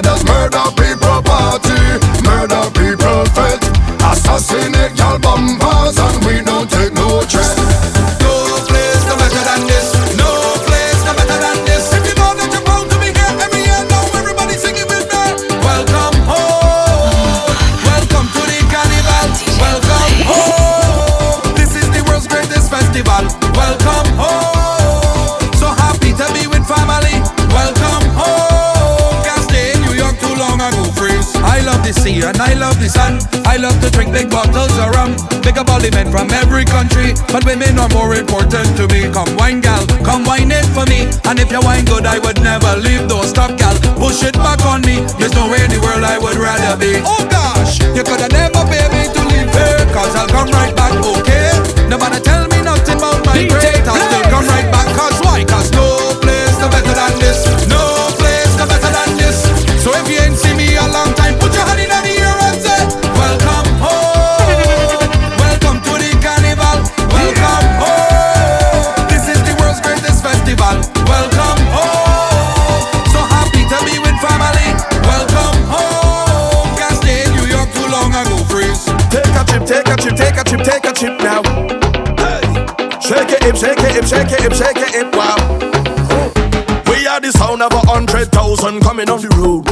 does 0.02 0.24
murder. 0.26 0.41
Love 33.72 33.82
to 33.84 33.90
drink 33.92 34.12
big 34.12 34.30
bottles 34.30 34.76
of 34.78 34.92
rum. 34.92 35.16
Big 35.42 35.58
up 35.58 35.70
all 35.70 35.80
the 35.80 35.92
men 35.92 36.12
from 36.12 36.30
every 36.32 36.66
country, 36.66 37.14
but 37.32 37.44
women 37.46 37.80
are 37.80 37.90
more 37.90 38.14
important 38.16 38.68
to 38.78 38.88
me. 38.92 39.08
Come 39.12 39.32
wine, 39.38 39.62
gal, 39.62 39.86
come 40.04 40.24
wine 40.26 40.52
it 40.52 40.66
for 40.76 40.86
me. 40.92 41.08
And 41.26 41.40
if 41.40 41.52
you 41.52 41.62
wine 41.62 41.86
good, 41.86 42.06
I 42.06 42.20
would 42.20 42.42
never 42.44 42.76
leave. 42.78 43.08
Though 43.08 43.24
stop, 43.24 43.58
gal, 43.58 43.76
push 43.96 44.24
it 44.24 44.36
back 44.36 44.64
on 44.66 44.82
me. 44.82 45.04
There's 45.20 45.34
nowhere 45.34 45.64
in 45.64 45.72
the 45.72 45.80
world 45.80 46.04
I 46.04 46.18
would 46.20 46.36
rather 46.36 46.76
be. 46.78 47.00
Oh 47.06 47.24
gosh, 47.30 47.80
you 47.96 48.04
coulda 48.04 48.28
never 48.30 48.64
pay 48.68 48.86
me 48.92 49.08
to 49.08 49.22
leave 49.32 49.52
here, 49.52 49.84
cause 49.96 50.14
I'll 50.16 50.28
come 50.28 50.52
right 50.52 50.76
back, 50.76 50.94
okay? 51.00 51.56
Nobody 51.88 52.20
tell 52.22 52.48
me 52.52 52.60
nothing 52.62 52.98
about 53.00 53.24
my 53.26 53.48
great, 53.48 53.84
I'll 53.88 54.00
still 54.00 54.26
come 54.30 54.48
right 54.48 54.68
back. 54.72 54.88
Cause 54.96 55.21
trip 81.02 81.18
now. 81.22 81.42
Hey. 82.22 82.46
Shake 83.02 83.34
it, 83.34 83.42
hip, 83.42 83.58
shake 83.58 83.82
it, 83.82 83.92
hip, 83.98 84.06
shake 84.06 84.30
it, 84.30 84.42
hip, 84.46 84.54
shake 84.54 84.78
it, 84.78 84.94
hip, 84.94 85.10
wow. 85.18 85.34
We 86.86 87.08
are 87.08 87.20
the 87.20 87.32
sound 87.34 87.64
of 87.64 87.74
a 87.74 87.82
hundred 87.90 88.30
thousand 88.30 88.82
coming 88.82 89.10
on 89.10 89.20
the 89.20 89.34
road. 89.34 89.66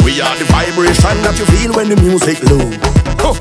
We 0.00 0.24
are 0.24 0.34
the 0.40 0.48
vibration 0.48 1.20
that 1.28 1.36
you 1.36 1.44
feel 1.52 1.76
when 1.76 1.90
the 1.92 2.00
music. 2.00 2.40
Huh. 3.20 3.36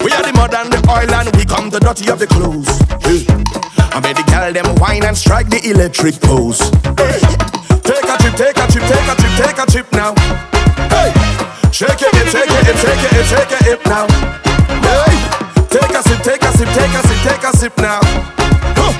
We 0.00 0.08
are 0.16 0.24
the 0.24 0.32
mud 0.32 0.54
and 0.56 0.72
the 0.72 0.80
oil 0.88 1.12
and 1.12 1.28
we 1.36 1.44
come 1.44 1.68
the 1.68 1.80
dirty 1.80 2.08
of 2.08 2.18
the 2.18 2.26
clothes. 2.26 2.72
I 3.92 4.00
made 4.00 4.16
the 4.16 4.24
gal 4.24 4.50
them 4.54 4.72
wine 4.80 5.04
and 5.04 5.16
strike 5.16 5.50
the 5.50 5.60
electric 5.68 6.16
pose. 6.24 6.64
Take 7.84 8.08
a 8.08 8.16
trip, 8.16 8.34
take 8.40 8.56
a 8.56 8.64
trip, 8.72 8.84
take 8.88 9.04
a 9.04 9.14
trip, 9.20 9.34
take 9.36 9.58
a 9.60 9.66
trip 9.68 9.88
now. 9.92 10.16
Hey. 10.88 11.12
Shake 11.76 12.00
it, 12.00 12.08
shake 12.32 12.48
it, 12.48 12.76
shake 12.80 13.04
it, 13.04 13.26
shake 13.28 13.52
it, 13.52 13.62
hip 13.68 13.84
now. 13.84 14.08
Hey. 14.80 15.35
Take 15.76 15.92
a 15.92 16.02
sip, 16.02 16.20
take 16.24 16.42
a 16.42 16.50
sip, 16.56 16.68
take 16.72 16.94
a 16.96 17.02
sip, 17.04 17.20
take 17.20 17.44
a 17.44 17.52
sip 17.52 17.76
now. 17.76 18.00
Huh. 18.80 18.96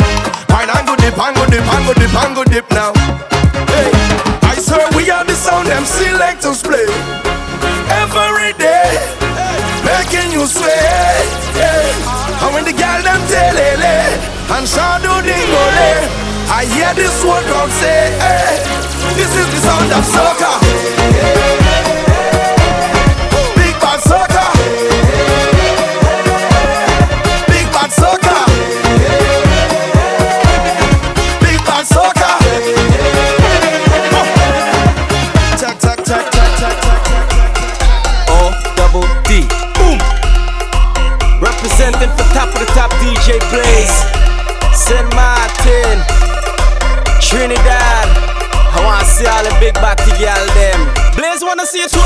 Wine 0.53 0.69
and 0.69 0.85
go 0.85 0.93
dip, 1.01 1.17
and 1.17 1.33
go 1.33 1.45
dip, 1.49 1.65
and 1.65 1.83
go 1.89 1.93
dip, 1.97 2.13
and 2.13 2.33
go 2.37 2.45
dip 2.45 2.69
now. 2.69 2.93
Hey. 3.73 3.89
I 4.45 4.53
swear 4.61 4.85
we 4.93 5.09
are 5.09 5.25
the 5.25 5.33
sound 5.33 5.69
them 5.69 5.89
selectors 5.89 6.61
play 6.61 6.85
every 8.05 8.53
day, 8.61 8.93
making 9.89 10.37
you 10.37 10.45
sway. 10.45 11.25
Hey. 11.57 11.97
And 12.45 12.53
when 12.53 12.69
the 12.69 12.77
girl 12.77 13.01
them 13.01 13.25
telele 13.25 13.81
eh, 13.81 14.53
and 14.61 14.69
shadow 14.69 15.25
dingole, 15.25 15.89
I 16.53 16.69
hear 16.77 16.93
this 16.93 17.25
one 17.25 17.45
come 17.49 17.73
say, 17.81 18.13
hey, 18.21 18.61
this 19.17 19.33
is 19.33 19.49
the 19.49 19.61
sound 19.65 19.93
of 19.97 20.05
soca. 20.05 20.53
Big 20.61 21.66
see 51.67 51.81
you 51.81 51.89
it. 51.89 52.06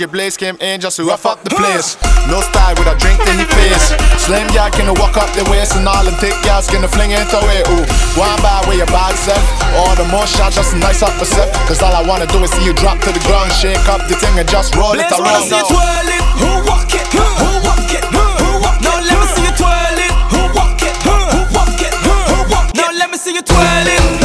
DJ 0.00 0.08
Blaze 0.10 0.36
came 0.38 0.56
in 0.64 0.80
just 0.80 0.96
to 0.96 1.04
rough 1.04 1.26
up 1.26 1.44
the 1.44 1.52
place. 1.52 2.00
No 2.24 2.40
style 2.40 2.72
with 2.80 2.88
a 2.88 2.96
drink 2.96 3.20
in 3.28 3.36
the 3.36 3.44
face. 3.52 3.92
Slim 4.16 4.48
y'all 4.56 4.72
can 4.72 4.88
walk 4.96 5.20
up 5.20 5.28
the 5.36 5.44
waist 5.52 5.76
and 5.76 5.84
all 5.84 6.00
them 6.00 6.16
thick 6.16 6.32
y'all 6.40 6.64
gonna 6.72 6.88
fling 6.88 7.12
it 7.12 7.28
away. 7.28 7.60
Ooh, 7.68 7.84
one 8.16 8.40
by 8.40 8.64
where 8.64 8.80
your 8.80 8.88
bad 8.88 9.12
self. 9.20 9.44
All 9.76 9.92
the 10.00 10.08
more 10.08 10.24
shots 10.24 10.56
just 10.56 10.72
nice 10.80 11.04
up 11.04 11.12
myself. 11.20 11.52
Cause 11.68 11.82
all 11.84 11.92
I 11.92 12.00
wanna 12.00 12.24
do 12.32 12.40
is 12.40 12.48
see 12.48 12.64
you 12.64 12.72
drop 12.72 12.96
to 13.04 13.12
the 13.12 13.20
ground, 13.28 13.52
shake 13.52 13.84
up 13.92 14.00
the 14.08 14.16
thing 14.16 14.32
and 14.40 14.48
just 14.48 14.72
roll 14.74 14.96
it 14.96 15.04
Blaze 15.04 15.20
wanna 15.20 15.36
around. 15.36 15.44
see 15.44 15.60
you 15.60 15.68
twirl 15.68 16.08
it. 16.08 16.24
Who 16.40 16.50
walk 16.64 16.92
it? 16.96 17.04
Who 17.12 17.50
walk 17.60 17.92
it? 17.92 18.04
Who 18.08 18.24
walk 18.64 18.80
it? 18.80 18.88
Now 18.88 19.04
let 19.04 19.20
me 19.20 19.28
see 19.36 19.44
you 19.44 19.52
twirl 19.52 20.00
it. 20.00 20.12
Who 20.32 20.40
walk 20.56 20.80
it? 20.80 20.96
Who 21.04 21.12
walk 21.52 21.76
it? 21.76 21.92
Who 22.08 22.36
walk 22.48 22.72
it? 22.72 22.76
Now 22.80 22.88
let 22.96 23.12
me 23.12 23.18
see 23.20 23.36
you 23.36 23.44
twirl 23.44 23.84
it. 23.84 24.19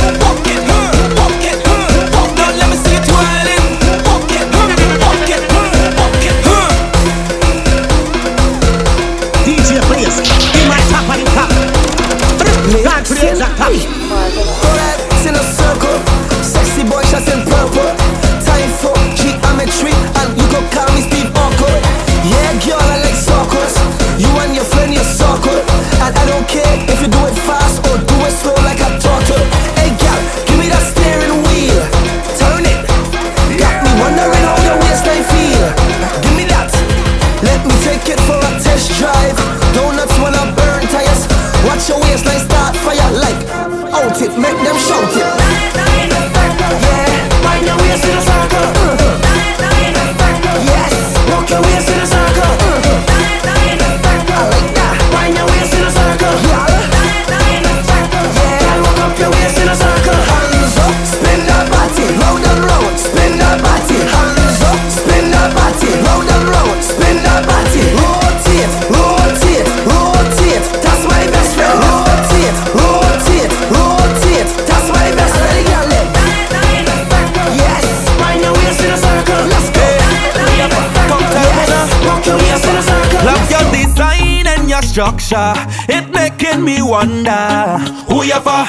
Structure. 85.26 85.53
It 85.89 86.09
making 86.13 86.63
me 86.63 86.82
wonder 86.82 87.78
who 88.07 88.23
you 88.23 88.39
for. 88.45 88.65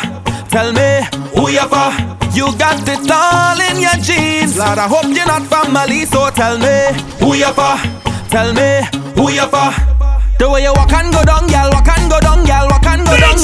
Tell 0.49 0.73
me 0.73 1.05
who 1.35 1.51
you 1.51 1.67
for. 1.69 1.91
You 2.33 2.53
got 2.59 2.81
it 2.89 3.11
all 3.11 3.61
in 3.61 3.81
your 3.81 3.97
jeans. 4.03 4.57
Lord, 4.59 4.79
I 4.79 4.89
hope 4.89 5.05
you're 5.05 5.27
not 5.27 5.45
family, 5.47 6.05
so 6.05 6.31
tell 6.31 6.59
me 6.59 6.93
who 7.21 7.35
you 7.35 7.53
for. 7.53 7.77
Tell 8.29 8.53
me 8.53 8.85
who 9.17 9.31
you 9.31 9.47
for. 9.49 9.71
The 10.39 10.51
way 10.51 10.63
you 10.65 10.73
walk 10.75 10.93
and 10.93 11.13
go 11.13 11.25
down, 11.25 11.47
girl, 11.49 11.71
walk 11.73 11.89
and 11.89 12.11
go 12.11 12.21
down, 12.21 12.45
girl, 12.45 12.69
walk 12.69 12.87
and 12.87 13.07
go 13.07 13.17
down 13.17 13.37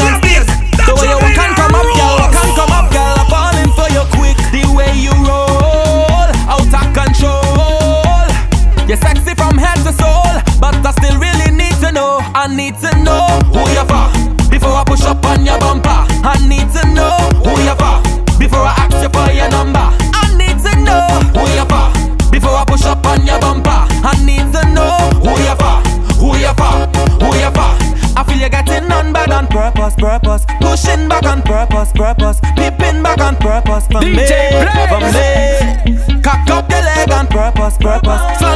a 14.83 14.85
push 14.85 15.03
up 15.03 15.25
on 15.27 15.45
your 15.45 15.59
bumper. 15.59 16.05
I 16.25 16.37
need 16.47 16.69
to 16.75 16.83
know 16.95 17.15
who 17.43 17.53
you 17.63 17.75
are 17.79 18.03
before 18.39 18.65
I 18.67 18.75
ask 18.79 18.97
you 19.03 19.11
for 19.11 19.31
your 19.33 19.49
number. 19.51 19.87
I 20.15 20.35
need 20.37 20.59
to 20.67 20.73
know 20.83 21.07
who 21.35 21.45
you 21.55 21.67
are 21.71 21.93
before 22.31 22.57
I 22.57 22.65
push 22.67 22.85
up 22.85 23.05
on 23.07 23.27
your 23.27 23.39
bumper. 23.41 23.71
I 23.71 24.13
need 24.25 24.47
to 24.53 24.63
know 24.75 24.95
who 25.23 25.33
you 25.39 25.55
are, 25.59 25.83
who 26.19 26.37
you 26.39 26.53
are, 26.53 26.87
who 27.21 27.29
you 27.39 27.51
are. 27.53 27.75
I 28.15 28.25
feel 28.27 28.39
you 28.39 28.49
getting 28.49 28.91
on 28.91 29.13
bad 29.13 29.31
on 29.31 29.47
purpose, 29.47 29.95
purpose. 29.95 30.45
Pushing 30.61 31.09
back 31.09 31.25
on 31.25 31.43
purpose, 31.43 31.93
purpose. 31.93 32.41
Peeping 32.57 33.03
back 33.03 33.21
on 33.21 33.37
purpose 33.37 33.87
for 33.87 34.01
DJ 34.03 34.67
me, 34.67 34.83
for 34.91 35.01
me. 35.01 36.23
Cock 36.23 36.49
up 36.51 36.71
your 36.71 36.83
leg 36.83 37.11
on 37.11 37.27
purpose, 37.27 37.77
purpose. 37.79 38.52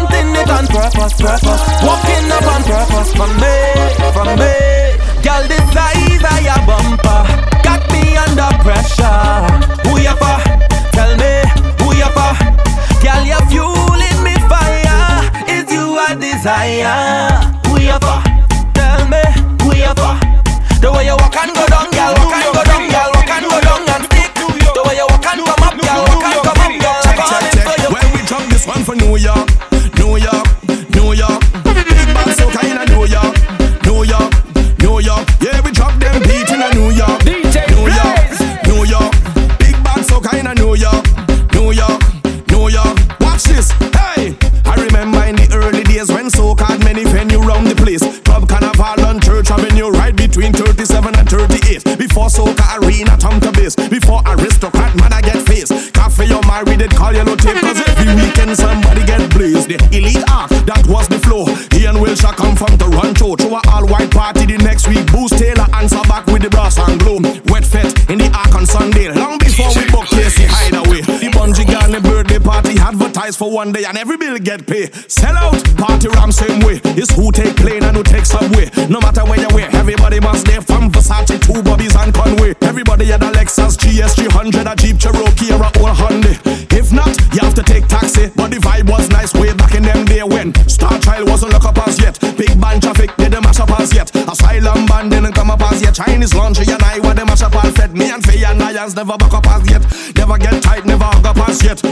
for 73.47 73.53
one 73.53 73.73
day 73.73 73.85
and 73.85 73.97
every 73.97 74.17
bill 74.17 74.39
get 74.39 74.67
paid. 74.67 74.95
Sell 75.11 75.37
out, 75.37 75.63
party 75.77 76.09
ram 76.09 76.33
same 76.33 76.61
way. 76.61 76.81
It's 76.99 77.13
who 77.15 77.31
take 77.31 77.57
plane 77.57 77.83
and 77.83 77.97
who 77.97 78.03
take 78.03 78.27
subway. 78.27 78.67
No 78.89 79.01
matter 79.01 79.25
where 79.25 79.41
you 79.41 79.49
wear, 79.55 79.69
everybody 79.75 80.21
must 80.21 80.41
stay 80.47 80.61
from 80.61 80.91
Versace 80.91 81.39
to 81.47 81.63
Bobby's 81.63 81.95
and 81.97 82.13
Conway. 82.13 82.55
Everybody 82.63 83.07
had 83.07 83.23
a 83.23 83.31
Lexus 83.31 83.77
GS300, 83.77 84.73
a 84.73 84.77
Jeep 84.77 84.99
Cherokee 84.99 85.53
or 85.53 85.63
a 85.63 85.71
old 85.79 85.97
Hyundai. 85.97 86.37
If 86.73 86.93
not, 86.93 87.13
you 87.35 87.41
have 87.41 87.55
to 87.55 87.63
take 87.63 87.87
taxi. 87.89 88.31
But 88.35 88.51
the 88.51 88.59
vibe 88.59 88.91
was 88.91 89.09
nice 89.11 89.33
way 89.35 89.55
back 89.55 89.75
in 89.75 89.83
them 89.83 90.05
day 90.05 90.23
when 90.23 90.55
Star 90.69 90.99
Child 90.99 91.29
wasn't 91.29 91.53
lock 91.53 91.65
up 91.65 91.79
as 91.87 92.01
yet. 92.01 92.19
Big 92.37 92.61
band 92.61 92.83
traffic 92.83 93.15
didn't 93.17 93.43
mash 93.43 93.61
up 93.61 93.71
as 93.81 93.95
yet. 93.95 94.15
Asylum 94.15 94.87
band 94.87 95.11
didn't 95.11 95.33
come 95.33 95.51
up 95.51 95.63
as 95.63 95.81
yet. 95.83 95.95
Chinese 95.95 96.35
laundry 96.35 96.67
and 96.69 96.83
I 96.83 96.99
were 97.01 97.15
the 97.15 97.25
mash 97.25 97.43
up 97.43 97.55
all 97.55 97.71
fed. 97.73 97.97
Me 97.97 98.11
and 98.11 98.23
Faye 98.25 98.45
and 98.45 98.59
Lions 98.59 98.95
never 98.95 99.17
back 99.17 99.33
up 99.33 99.47
as 99.47 99.71
yet. 99.71 99.83
Never 100.17 100.37
get 100.39 100.63
tight, 100.63 100.85
never 100.85 101.05
hug 101.05 101.27
up 101.27 101.49
as 101.49 101.63
yet. 101.63 101.83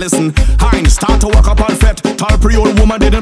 listen. 0.00 0.32
Hind, 0.58 0.90
start 0.90 1.20
to 1.20 1.28
walk 1.28 1.46
up 1.46 1.60
on 1.60 1.76
fat 1.76 1.98
Tall 2.16 2.38
pre-old 2.38 2.78
woman 2.78 2.98
didn't 2.98 3.19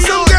So. 0.00 0.29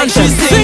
and 0.00 0.08
she 0.12 0.57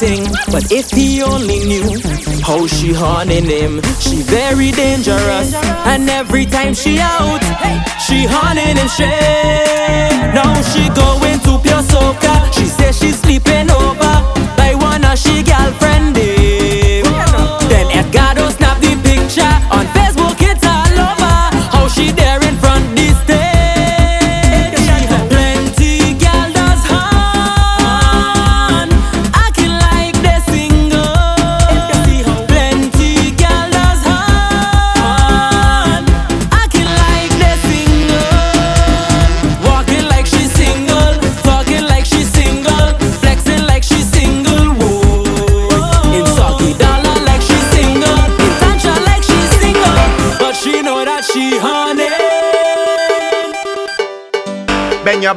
quarantine. 0.00 0.32
But 0.50 0.72
if 0.72 0.90
he 0.90 1.22
only 1.22 1.60
knew 1.64 2.00
how 2.42 2.66
she 2.66 2.92
haunting 2.92 3.44
him, 3.44 3.82
she 4.00 4.22
very 4.22 4.70
dangerous. 4.70 5.54
And 5.54 6.08
every 6.08 6.46
time 6.46 6.74
she 6.74 6.98
out, 6.98 7.40
she 8.06 8.24
haunting 8.26 8.76
him 8.76 8.88
straight. 8.88 10.32
Now 10.34 10.54
she 10.62 10.88
going 10.90 11.40
to 11.40 11.58
pure. 11.62 11.80
She 12.52 12.66
say 12.66 12.92
she's 12.92 13.20
sleeping 13.20 13.70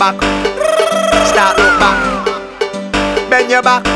back. 0.04 0.22
Start 1.28 1.58
look 1.58 1.80
back. 1.80 3.30
Bend 3.30 3.49
your 3.49 3.62
back. 3.62 3.92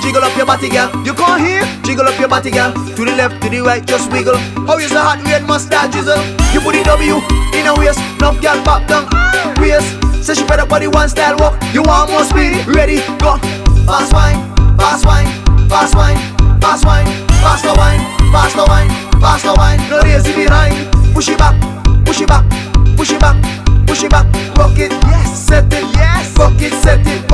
Jiggle 0.00 0.24
up 0.24 0.36
your 0.36 0.46
body, 0.46 0.68
girl. 0.68 0.90
You 1.04 1.14
can't 1.14 1.40
hear? 1.40 1.62
Jiggle 1.84 2.08
up 2.08 2.18
your 2.18 2.28
body, 2.28 2.50
girl. 2.50 2.72
To 2.72 3.04
the 3.04 3.14
left, 3.14 3.40
to 3.42 3.48
the 3.48 3.60
right, 3.60 3.84
just 3.84 4.10
wiggle. 4.10 4.36
How 4.66 4.78
is 4.78 4.90
the 4.90 5.00
hot 5.00 5.22
red 5.24 5.46
mustard 5.46 5.92
drizzle? 5.92 6.18
You 6.52 6.60
put 6.60 6.74
the 6.74 6.82
W 6.84 7.20
in 7.54 7.66
a 7.66 7.74
waist, 7.76 8.00
enough 8.18 8.40
girl 8.40 8.58
back 8.64 8.88
down. 8.88 9.06
Waist, 9.60 9.86
say 10.24 10.34
she 10.34 10.44
better 10.46 10.66
body 10.66 10.88
one 10.88 11.08
style 11.08 11.36
walk. 11.38 11.60
You 11.72 11.82
want 11.82 12.10
more 12.10 12.24
speed? 12.24 12.66
Ready? 12.66 13.04
Go. 13.20 13.36
Fast 13.86 14.12
wine, 14.12 14.38
fast 14.78 15.06
wine, 15.06 15.26
fast 15.68 15.94
wine, 15.94 16.16
fast 16.60 16.86
wine, 16.86 17.06
faster 17.42 17.74
wine, 17.74 18.00
faster 18.30 18.64
wine, 18.66 18.90
faster 19.20 19.54
wine. 19.56 19.80
No 19.90 19.98
lazy 20.00 20.32
behind. 20.34 20.90
Push 21.14 21.28
it 21.28 21.38
back, 21.38 21.58
push 22.06 22.20
it 22.20 22.28
back, 22.28 22.44
push 22.96 23.10
it 23.10 23.20
back, 23.20 23.36
push 23.86 24.04
it 24.04 24.10
back. 24.10 24.26
Rock 24.56 24.78
it, 24.78 24.92
yes, 25.10 25.46
set 25.46 25.64
it, 25.72 25.84
yes. 25.94 26.36
Rock 26.38 26.54
it, 26.60 26.72
set 26.82 27.04
it, 27.06 27.29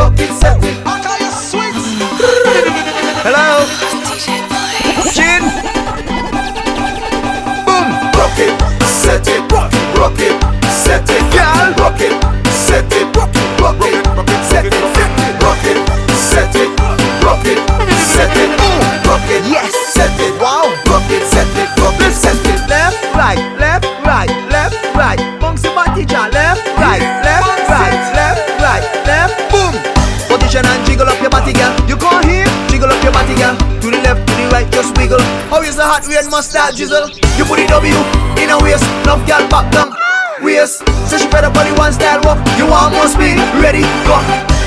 The 36.06 36.14
hot 36.14 36.22
red 36.22 36.30
mustard 36.30 36.76
drizzle? 36.76 37.10
You 37.34 37.44
put 37.44 37.58
the 37.58 37.66
W 37.66 37.98
in 38.38 38.50
a 38.50 38.58
waist, 38.62 38.86
love 39.06 39.26
girl 39.26 39.42
back 39.50 39.72
down. 39.74 39.90
Waist, 40.38 40.86
say 41.10 41.18
she 41.18 41.26
better 41.26 41.50
body 41.50 41.74
one 41.74 41.92
style 41.92 42.22
walk. 42.22 42.38
You 42.54 42.66
more 42.70 43.10
speed? 43.10 43.42
Ready? 43.58 43.82
Go. 44.06 44.14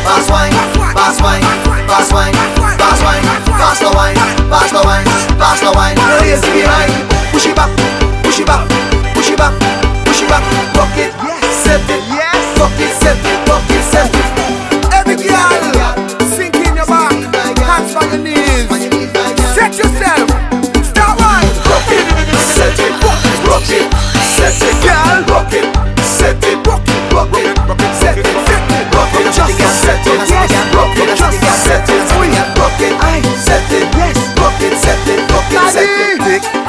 Fast 0.03 0.27
wine, 0.27 0.51
fast 0.91 1.23
wine, 1.23 1.43
fast 1.87 2.11
wine, 2.11 2.35
fast 2.75 3.03
wine, 3.03 3.23
faster 3.55 3.91
wine, 3.95 4.19
faster 4.51 4.83
wine, 4.83 5.07
faster 5.39 5.71
wine. 5.71 5.95
No 5.95 6.19
lazy 6.19 6.43
behind. 6.59 6.91
Push 7.31 7.47
it 7.47 7.55
back, 7.55 7.71
push 8.23 8.39
it 8.39 8.45
back, 8.45 8.67
push 9.15 9.29
it 9.31 9.37
back, 9.37 9.55
push 10.03 10.21
it 10.21 10.27
back. 10.27 10.68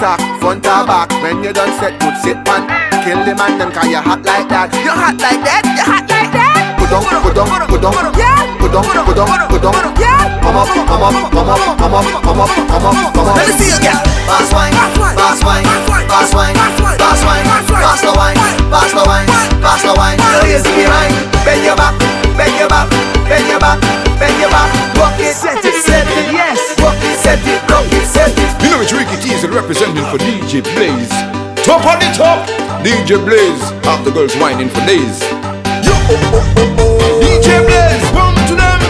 It. 0.02 0.40
Front 0.40 0.66
or 0.66 0.86
back. 0.86 1.10
When 1.22 1.44
you 1.44 1.52
done 1.52 1.72
set, 1.78 1.98
good 2.00 2.16
sit 2.22 2.38
man. 2.48 2.64
Kill 3.04 3.20
the 3.24 3.34
man, 3.34 3.58
them 3.58 3.70
'cause 3.72 3.88
you 3.88 4.00
hot 4.00 4.24
like 4.24 4.48
that. 4.48 4.72
You 4.74 4.92
hot 4.92 5.16
like 5.20 5.42
that, 5.44 5.64
you 5.64 5.84
hot 5.84 6.04
like 6.08 6.32
that. 6.32 6.76
Put 6.78 6.92
on, 6.92 7.04
put 7.22 7.38
on, 7.38 7.46
put 7.68 7.84
on, 7.84 8.14
yeah. 8.16 8.40
Put 8.60 8.74
on, 8.74 8.84
put 8.84 9.18
on, 9.18 9.28
put 9.48 9.64
on, 9.64 9.74
yeah. 10.00 10.40
Come 10.40 10.56
up, 10.56 10.68
come 10.68 11.02
up, 11.02 11.14
come 11.30 11.48
up, 11.48 11.60
come 11.78 11.94
up, 11.94 12.04
come 12.24 12.40
up, 12.40 12.50
come 12.68 12.86
up, 12.86 13.14
come 13.14 13.28
up. 13.28 13.36
Let 13.36 13.46
me 13.48 13.52
see 13.56 13.70
you 13.70 13.80
get. 13.80 13.96
Fast 14.26 14.52
wine, 14.52 14.72
fast 15.16 15.44
wine, 15.44 15.64
fast 16.08 16.34
wine, 16.34 16.54
fast 16.98 17.24
wine, 17.24 17.44
faster 17.68 18.12
wine, 18.18 18.36
faster 18.70 19.04
wine, 19.06 19.28
faster 19.62 19.94
wine. 19.96 20.18
No 20.18 20.40
lazy 20.42 20.72
behind. 20.76 21.14
Bend 21.44 21.64
your 21.64 21.76
back, 21.76 21.94
bend 22.36 22.54
your 22.58 22.68
back, 22.68 22.88
bend 23.28 23.48
your 23.48 23.58
back, 23.58 23.78
bend 24.20 24.40
your 24.40 24.50
back. 24.50 24.68
Rock 24.98 25.18
it, 25.18 25.34
set 25.34 25.64
it, 25.64 25.74
set 25.82 26.06
it, 26.06 26.32
yes. 26.32 26.58
Rock 26.82 27.00
it, 27.00 27.18
set 27.18 27.40
it, 27.46 27.60
rock 27.70 27.88
it, 27.90 27.99
set 28.84 28.92
it. 28.92 29.00
You 29.00 29.04
know 29.04 29.10
it's 29.10 29.10
Ricky 29.10 29.16
Teasel 29.22 29.54
representing 29.54 30.04
for 30.04 30.18
DJ 30.18 30.62
Blaze. 30.74 31.10
Top 31.64 31.84
on 31.86 31.98
the 31.98 32.06
top, 32.16 32.48
DJ 32.84 33.22
Blaze. 33.24 33.70
Have 33.84 34.04
the 34.04 34.10
girls 34.10 34.34
whining 34.36 34.68
for 34.68 34.80
days. 34.86 35.20
Yo, 35.84 35.92
oh, 35.92 36.10
oh, 36.10 36.54
oh, 36.56 36.76
oh. 36.78 36.98
oh. 37.00 37.20
DJ 37.22 37.60
Blaze, 37.66 38.10
one 38.14 38.34
to 38.48 38.54
them. 38.56 38.80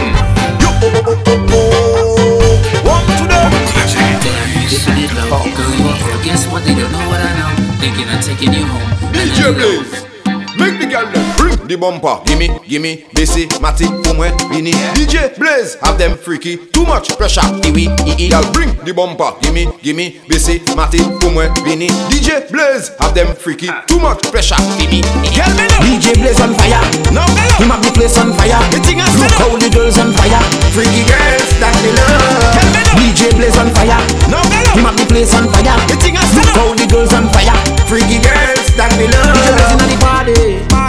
Yo, 0.60 0.68
oh, 0.70 0.90
oh, 0.94 1.14
oh, 1.16 1.26
oh. 1.26 1.52
oh. 1.52 2.86
one 2.86 3.06
to 3.18 3.24
them. 3.26 3.50
Guess 6.24 6.46
what? 6.52 6.62
They 6.64 6.74
don't 6.74 6.92
know 6.92 7.08
what 7.08 7.20
I 7.20 7.32
know. 7.38 7.50
Thinking 7.80 8.08
I'm 8.08 8.20
taking 8.22 8.52
you 8.52 8.66
home. 8.66 9.12
DJ 9.12 9.54
Blaze. 9.54 10.09
The 11.70 11.78
bumper. 11.78 12.18
Gimme, 12.26 12.50
gimme, 12.66 13.06
Bessie, 13.14 13.46
Matty, 13.62 13.86
Fumwe, 14.02 14.34
Vini. 14.50 14.74
DJ 14.98 15.30
Blaze, 15.38 15.78
have 15.78 15.98
them 15.98 16.18
freaky. 16.18 16.56
Too 16.56 16.84
much 16.84 17.16
pressure. 17.16 17.46
Iwi, 17.62 17.86
ii, 18.18 18.28
girl 18.28 18.42
bring 18.52 18.74
the 18.82 18.92
bumper. 18.92 19.30
Gimme, 19.40 19.70
gimme, 19.78 20.18
Bessie, 20.26 20.58
Matty, 20.74 20.98
Fumwe, 21.22 21.46
Vini. 21.62 21.86
DJ 22.10 22.50
Blaze, 22.50 22.90
have 22.98 23.14
them 23.14 23.36
freaky. 23.36 23.70
Too 23.86 24.00
much 24.02 24.18
pressure. 24.34 24.58
Gimme, 24.82 25.00
girl 25.30 25.52
me 25.54 25.64
know. 25.70 25.86
DJ 25.86 26.18
Blaze 26.18 26.42
on 26.42 26.58
fire. 26.58 26.82
No 27.14 27.22
me 27.38 27.38
know. 27.38 27.62
Him 27.62 27.70
have 27.70 27.84
the 27.86 27.94
place 27.94 28.18
on 28.18 28.34
fire. 28.34 28.58
The 28.74 28.82
thing 28.82 28.98
is 28.98 29.14
Look 29.20 29.30
how 29.38 29.54
the 29.54 29.70
girls 29.70 29.98
on 30.02 30.10
fire. 30.18 30.42
Freaky 30.74 31.06
girls 31.06 31.50
that 31.62 31.74
me 31.86 31.94
love. 31.94 32.98
DJ 32.98 33.30
Blaze 33.38 33.54
on 33.62 33.70
fire. 33.78 34.00
No 34.26 34.42
me 34.50 34.58
know. 34.66 34.74
Him 34.74 34.84
have 34.90 34.98
the 34.98 35.06
place 35.06 35.30
on 35.38 35.46
fire. 35.54 35.78
The 35.86 35.94
thing 36.02 36.18
is 36.18 36.30
Look 36.34 36.50
how 36.50 36.74
the 36.74 36.86
girls 36.90 37.14
on 37.14 37.30
fire. 37.30 37.54
Freaky 37.86 38.18
girls 38.18 38.59
that 38.76 38.92
me 38.98 39.06
love. 39.08 39.34
DJ 39.34 39.50
Blaze 39.56 39.72
inna 39.72 39.86
the 39.88 39.98
party. 40.00 40.80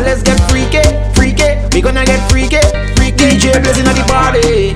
Ah, 0.00 0.02
let's 0.02 0.22
get 0.22 0.40
freaky, 0.48 0.80
freaky. 1.12 1.60
We 1.76 1.82
gonna 1.82 2.04
get 2.06 2.24
freaky, 2.30 2.56
freaky. 2.96 3.36
DJ 3.36 3.60
blazing 3.60 3.84
at 3.84 3.92
the 3.92 4.04
party. 4.08 4.72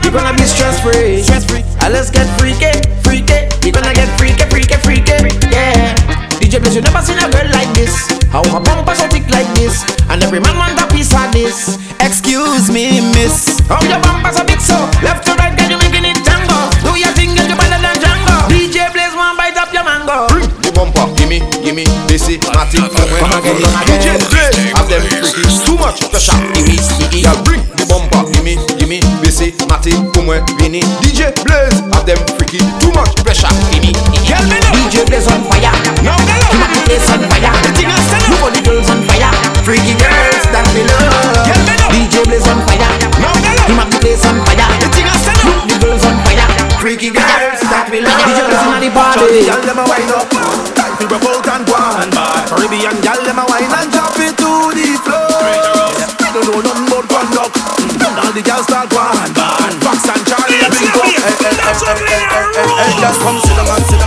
We 0.00 0.08
gonna 0.08 0.32
be 0.32 0.48
stress 0.48 0.80
free, 0.80 1.20
stress 1.20 1.44
free. 1.44 1.60
Ah, 1.84 1.92
let's 1.92 2.08
get 2.08 2.24
freaky, 2.40 2.72
freaky. 3.04 3.52
We 3.60 3.70
gonna 3.70 3.92
get 3.92 4.08
freaky, 4.16 4.48
freaky, 4.48 4.76
freaky. 4.80 5.12
Yeah. 5.52 5.92
DJ 6.40 6.56
Blaze, 6.56 6.76
you 6.76 6.80
never 6.80 7.02
seen 7.04 7.18
a 7.20 7.28
girl 7.28 7.48
like 7.52 7.68
this. 7.76 7.92
How 8.32 8.40
her 8.48 8.64
bumper 8.64 8.94
so 8.94 9.08
thick 9.08 9.28
like 9.28 9.50
this, 9.52 9.84
and 10.08 10.22
every 10.22 10.40
man 10.40 10.56
want 10.56 10.80
a 10.80 10.86
piece 10.88 11.12
of 11.12 11.28
this. 11.32 11.76
Excuse 12.00 12.72
me, 12.72 13.04
miss. 13.12 13.60
How 13.68 13.82
your 13.84 14.00
bumper 14.00 14.32
so 14.32 14.44
big 14.44 14.60
so 14.60 14.78
left 15.04 15.31
busy, 22.72 22.80
natty, 22.80 23.04
come 23.20 23.32
again, 23.36 23.60
come 23.60 23.92
again. 23.92 24.20
Blaze, 24.32 24.56
have 24.72 24.88
them 24.88 25.02
freaky, 25.04 25.44
too 25.64 25.76
much 25.76 26.00
pressure. 26.08 26.38
Gimme, 26.56 26.80
gimme, 26.80 27.20
girl, 27.20 27.36
bring 27.44 27.62
the 27.76 27.84
bumper, 27.84 28.24
gimme, 28.32 28.56
gimme, 28.80 29.00
busy, 29.20 29.52
natty, 29.68 29.92
come 30.16 30.32
vini. 30.56 30.80
DJ 31.04 31.36
Blaze, 31.44 31.80
have 31.92 32.06
them 32.06 32.18
freaky, 32.40 32.64
too 32.80 32.92
much 32.96 33.12
pressure. 33.20 33.52
Gimme, 33.72 33.92
Girl, 34.24 34.44
me 34.48 34.56
know. 34.64 34.72
DJ 34.72 35.04
Blaze 35.04 35.28
on 35.28 35.44
fire. 35.44 35.72
Now. 36.00 36.16
Keep 36.16 36.64
up 36.64 36.72
the 36.72 36.80
place 36.88 37.08
on 37.12 37.20
fire. 37.28 37.52
The 37.52 37.70
thing 37.76 37.90
is 37.92 38.04
stand 38.08 38.24
up. 38.32 38.40
Look 38.40 38.52
the 38.56 38.62
girls 38.64 38.88
on 38.88 39.00
fire. 39.04 39.32
Freaky 39.66 39.92
girls 39.98 40.44
that 40.54 40.66
me 40.72 40.82
love. 40.88 41.44
Girl, 41.44 41.60
me 41.68 41.74
know. 41.76 41.92
DJ 41.92 42.24
Blaze 42.24 42.48
on 42.48 42.60
fire. 42.64 42.88
Now. 43.20 43.36
Keep 43.68 43.76
up 43.76 43.88
the 43.92 43.98
place 44.00 44.24
on 44.24 44.38
fire. 44.46 44.68
The 44.80 44.88
thing 44.94 45.08
is 45.10 45.26
up. 45.28 45.36
Look 45.44 45.62
the 45.68 45.76
girls 45.84 46.04
on 46.08 46.16
fire. 46.24 46.48
Freaky 46.80 47.10
girls 47.12 47.60
that 47.68 47.92
me 47.92 48.00
love. 48.00 48.16
DJ 48.24 48.40
Blaze 48.46 48.64
in 48.64 48.80
the 48.80 48.90
party. 48.94 49.44
Y'all 49.44 49.60
them 49.60 49.80
a 49.80 49.84
wind 49.84 50.10
up 50.12 50.28
Time 50.72 50.94
to 50.96 51.04
rub 51.08 51.24
out 51.28 51.46
and 51.52 51.68
on 51.68 51.71
Caribbean 52.72 53.04
y'all 53.04 53.20
them 53.24 53.38
a 53.38 53.44
wine 53.52 53.68
and 53.68 53.92
drop 53.92 54.16
it 54.16 54.32
to 54.40 54.72
the 54.72 54.96
floor. 55.04 55.20
I 55.20 56.32
don't 56.32 56.48
know 56.48 56.64
nothing 56.64 56.88
about 56.88 57.04
conduct. 57.04 57.60
And 58.00 58.16
all 58.16 58.32
the 58.32 58.40
girls 58.40 58.64
start 58.64 58.88
go 58.88 58.96
on. 58.96 59.28
Fox 59.84 60.08
and 60.08 60.24
Charlie 60.24 60.56
big 60.56 60.88
up 60.88 61.04
hey, 61.04 61.20
hey, 61.20 61.36
hey, 61.36 61.52
hey, 61.52 62.00
hey, 62.08 62.24
hey, 62.32 62.72
hey 62.80 62.92
Just 62.96 63.20
come 63.20 63.36
sit 63.44 63.56
down 63.56 63.76
and 63.76 63.84
sit 63.84 64.01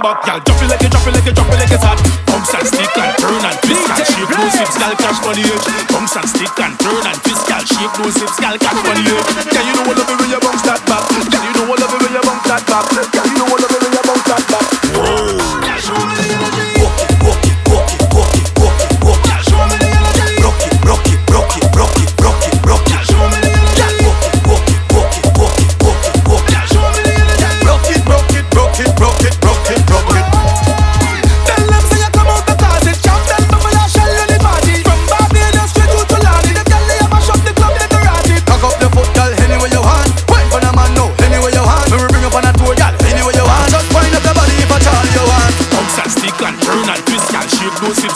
your 0.00 0.14
back, 0.14 0.24
girl. 0.24 0.40
Drop 0.40 0.62
it 0.62 0.68
like 0.68 0.82
it, 0.82 0.90
drop 0.90 1.06
it 1.06 1.12
like 1.12 1.28
it, 1.28 1.34
drop 1.36 1.52
it 1.52 1.58
like 1.60 1.72
it's 1.72 1.84
hot. 1.84 2.00
Bumps 2.26 2.54
and 2.56 2.66
stick 2.66 2.96
and 2.96 3.12
turn 3.20 3.44
and 3.44 3.56
twist, 3.60 3.84
girl. 3.84 4.00
Shape 4.00 4.32
those 4.32 4.56
hips, 4.56 4.76
girl, 4.80 5.16
for 5.20 5.34
the 5.36 5.44
edge. 5.44 5.88
Bumps 5.92 6.16
and 6.16 6.28
stick 6.28 6.60
and 6.60 6.74
turn 6.80 7.04
and 7.04 7.18
twist, 7.20 7.44
girl. 7.44 7.64
Shape 7.64 7.94
those 8.00 8.16
hips, 8.16 8.38
girl, 8.40 8.56
for 8.56 8.94
the 8.96 9.04
edge. 9.04 9.28
Girl, 9.52 9.64
you 9.66 9.74
know 9.76 9.84
what 9.84 9.96
love 10.00 10.10
it 10.10 10.16
when 10.20 10.30
you 10.32 10.40
bounce 10.40 10.64
that 10.64 10.80
back. 10.88 11.04
Girl, 11.04 11.44
you 11.44 11.52
know 11.52 11.64
what 11.68 11.78
love 11.80 11.92
it 11.92 12.00
when 12.00 12.12
you 12.16 12.22
bounce 12.24 12.44
that 12.48 12.62
back. 12.64 12.84
Girl, 12.88 13.26
you 13.28 13.36
know 13.36 13.46
what 13.50 13.60
love 13.60 13.74
it 13.76 13.80
when 13.84 13.92
you 13.92 14.02
bounce 14.08 14.24
that 14.24 14.44
back. 14.48 14.69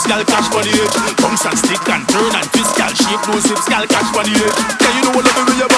Girl. 0.05 0.23
Catch 0.23 0.47
for 0.53 0.61
the 0.61 0.69
edge. 0.69 1.17
Bumps 1.17 1.45
and 1.45 1.57
stick 1.57 1.81
and 1.89 2.05
turn 2.09 2.33
and 2.35 2.47
girl. 2.53 2.93
Shape 2.93 3.23
those 3.25 3.45
hips, 3.45 3.67
girl. 3.67 3.85
Catch 3.89 4.09
for 4.13 4.23
the 4.23 4.33
edge. 4.37 4.57
Girl, 4.77 4.93
you 4.93 5.01
know 5.01 5.11
what 5.17 5.25
love 5.25 5.49
it 5.49 5.74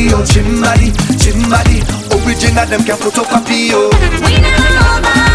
body, 0.00 0.14
oh 0.14 0.22
Chimbali, 0.22 0.90
Chimbali 1.18 1.82
Original 2.24 2.66
them 2.66 2.84
can't 2.84 3.00
photocopy, 3.00 3.70
oh 3.72 3.90
We 4.22 4.40
know 4.40 4.50
not 4.74 5.04
over 5.06 5.29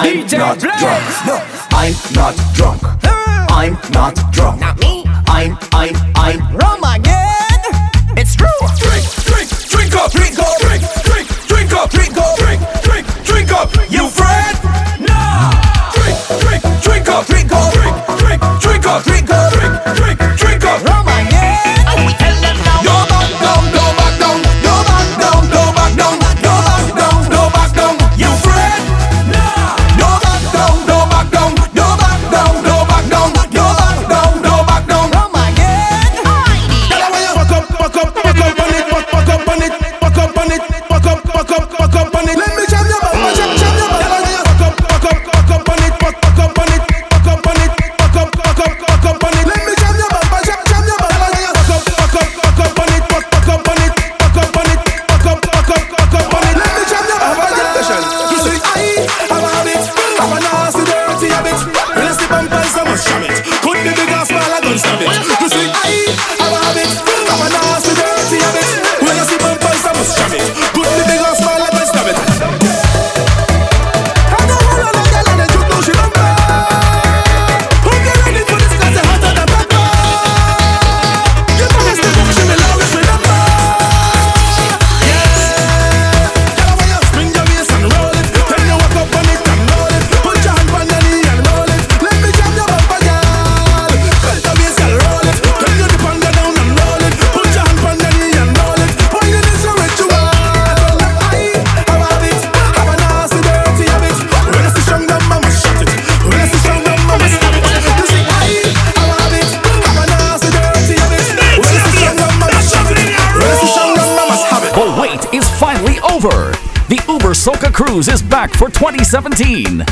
I'm 0.00 0.20
not 0.30 0.60
drunk. 0.60 0.70
No, 1.26 1.42
I'm 1.72 1.94
not 2.14 2.36
drunk. 2.54 2.82
I'm 3.50 3.76
not 3.90 4.14
drunk. 4.32 4.67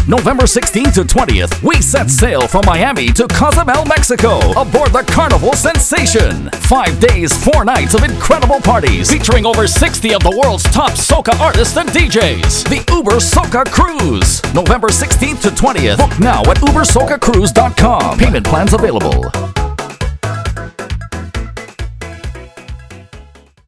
November 0.09 0.45
16th 0.45 0.95
to 0.95 1.03
20th, 1.03 1.61
we 1.65 1.83
set 1.83 2.09
sail 2.09 2.47
from 2.47 2.63
Miami 2.65 3.09
to 3.09 3.27
Cozumel, 3.27 3.85
Mexico, 3.87 4.39
aboard 4.53 4.93
the 4.93 5.03
Carnival 5.11 5.53
Sensation. 5.55 6.49
Five 6.69 7.01
days, 7.01 7.33
four 7.45 7.65
nights 7.65 7.95
of 7.95 8.05
incredible 8.05 8.61
parties 8.61 9.11
featuring 9.11 9.45
over 9.45 9.67
60 9.67 10.15
of 10.15 10.23
the 10.23 10.31
world's 10.31 10.63
top 10.63 10.93
soca 10.93 11.37
artists 11.41 11.77
and 11.77 11.89
DJs. 11.89 12.69
The 12.69 12.85
Uber 12.95 13.19
Soca 13.19 13.65
Cruise, 13.67 14.41
November 14.55 14.89
16th 14.89 15.43
to 15.43 15.49
20th. 15.49 15.97
Book 15.97 16.21
now 16.21 16.41
at 16.43 16.59
ubersocacruise.com. 16.59 18.19
Payment 18.19 18.47
plans 18.47 18.75
available. 18.75 19.33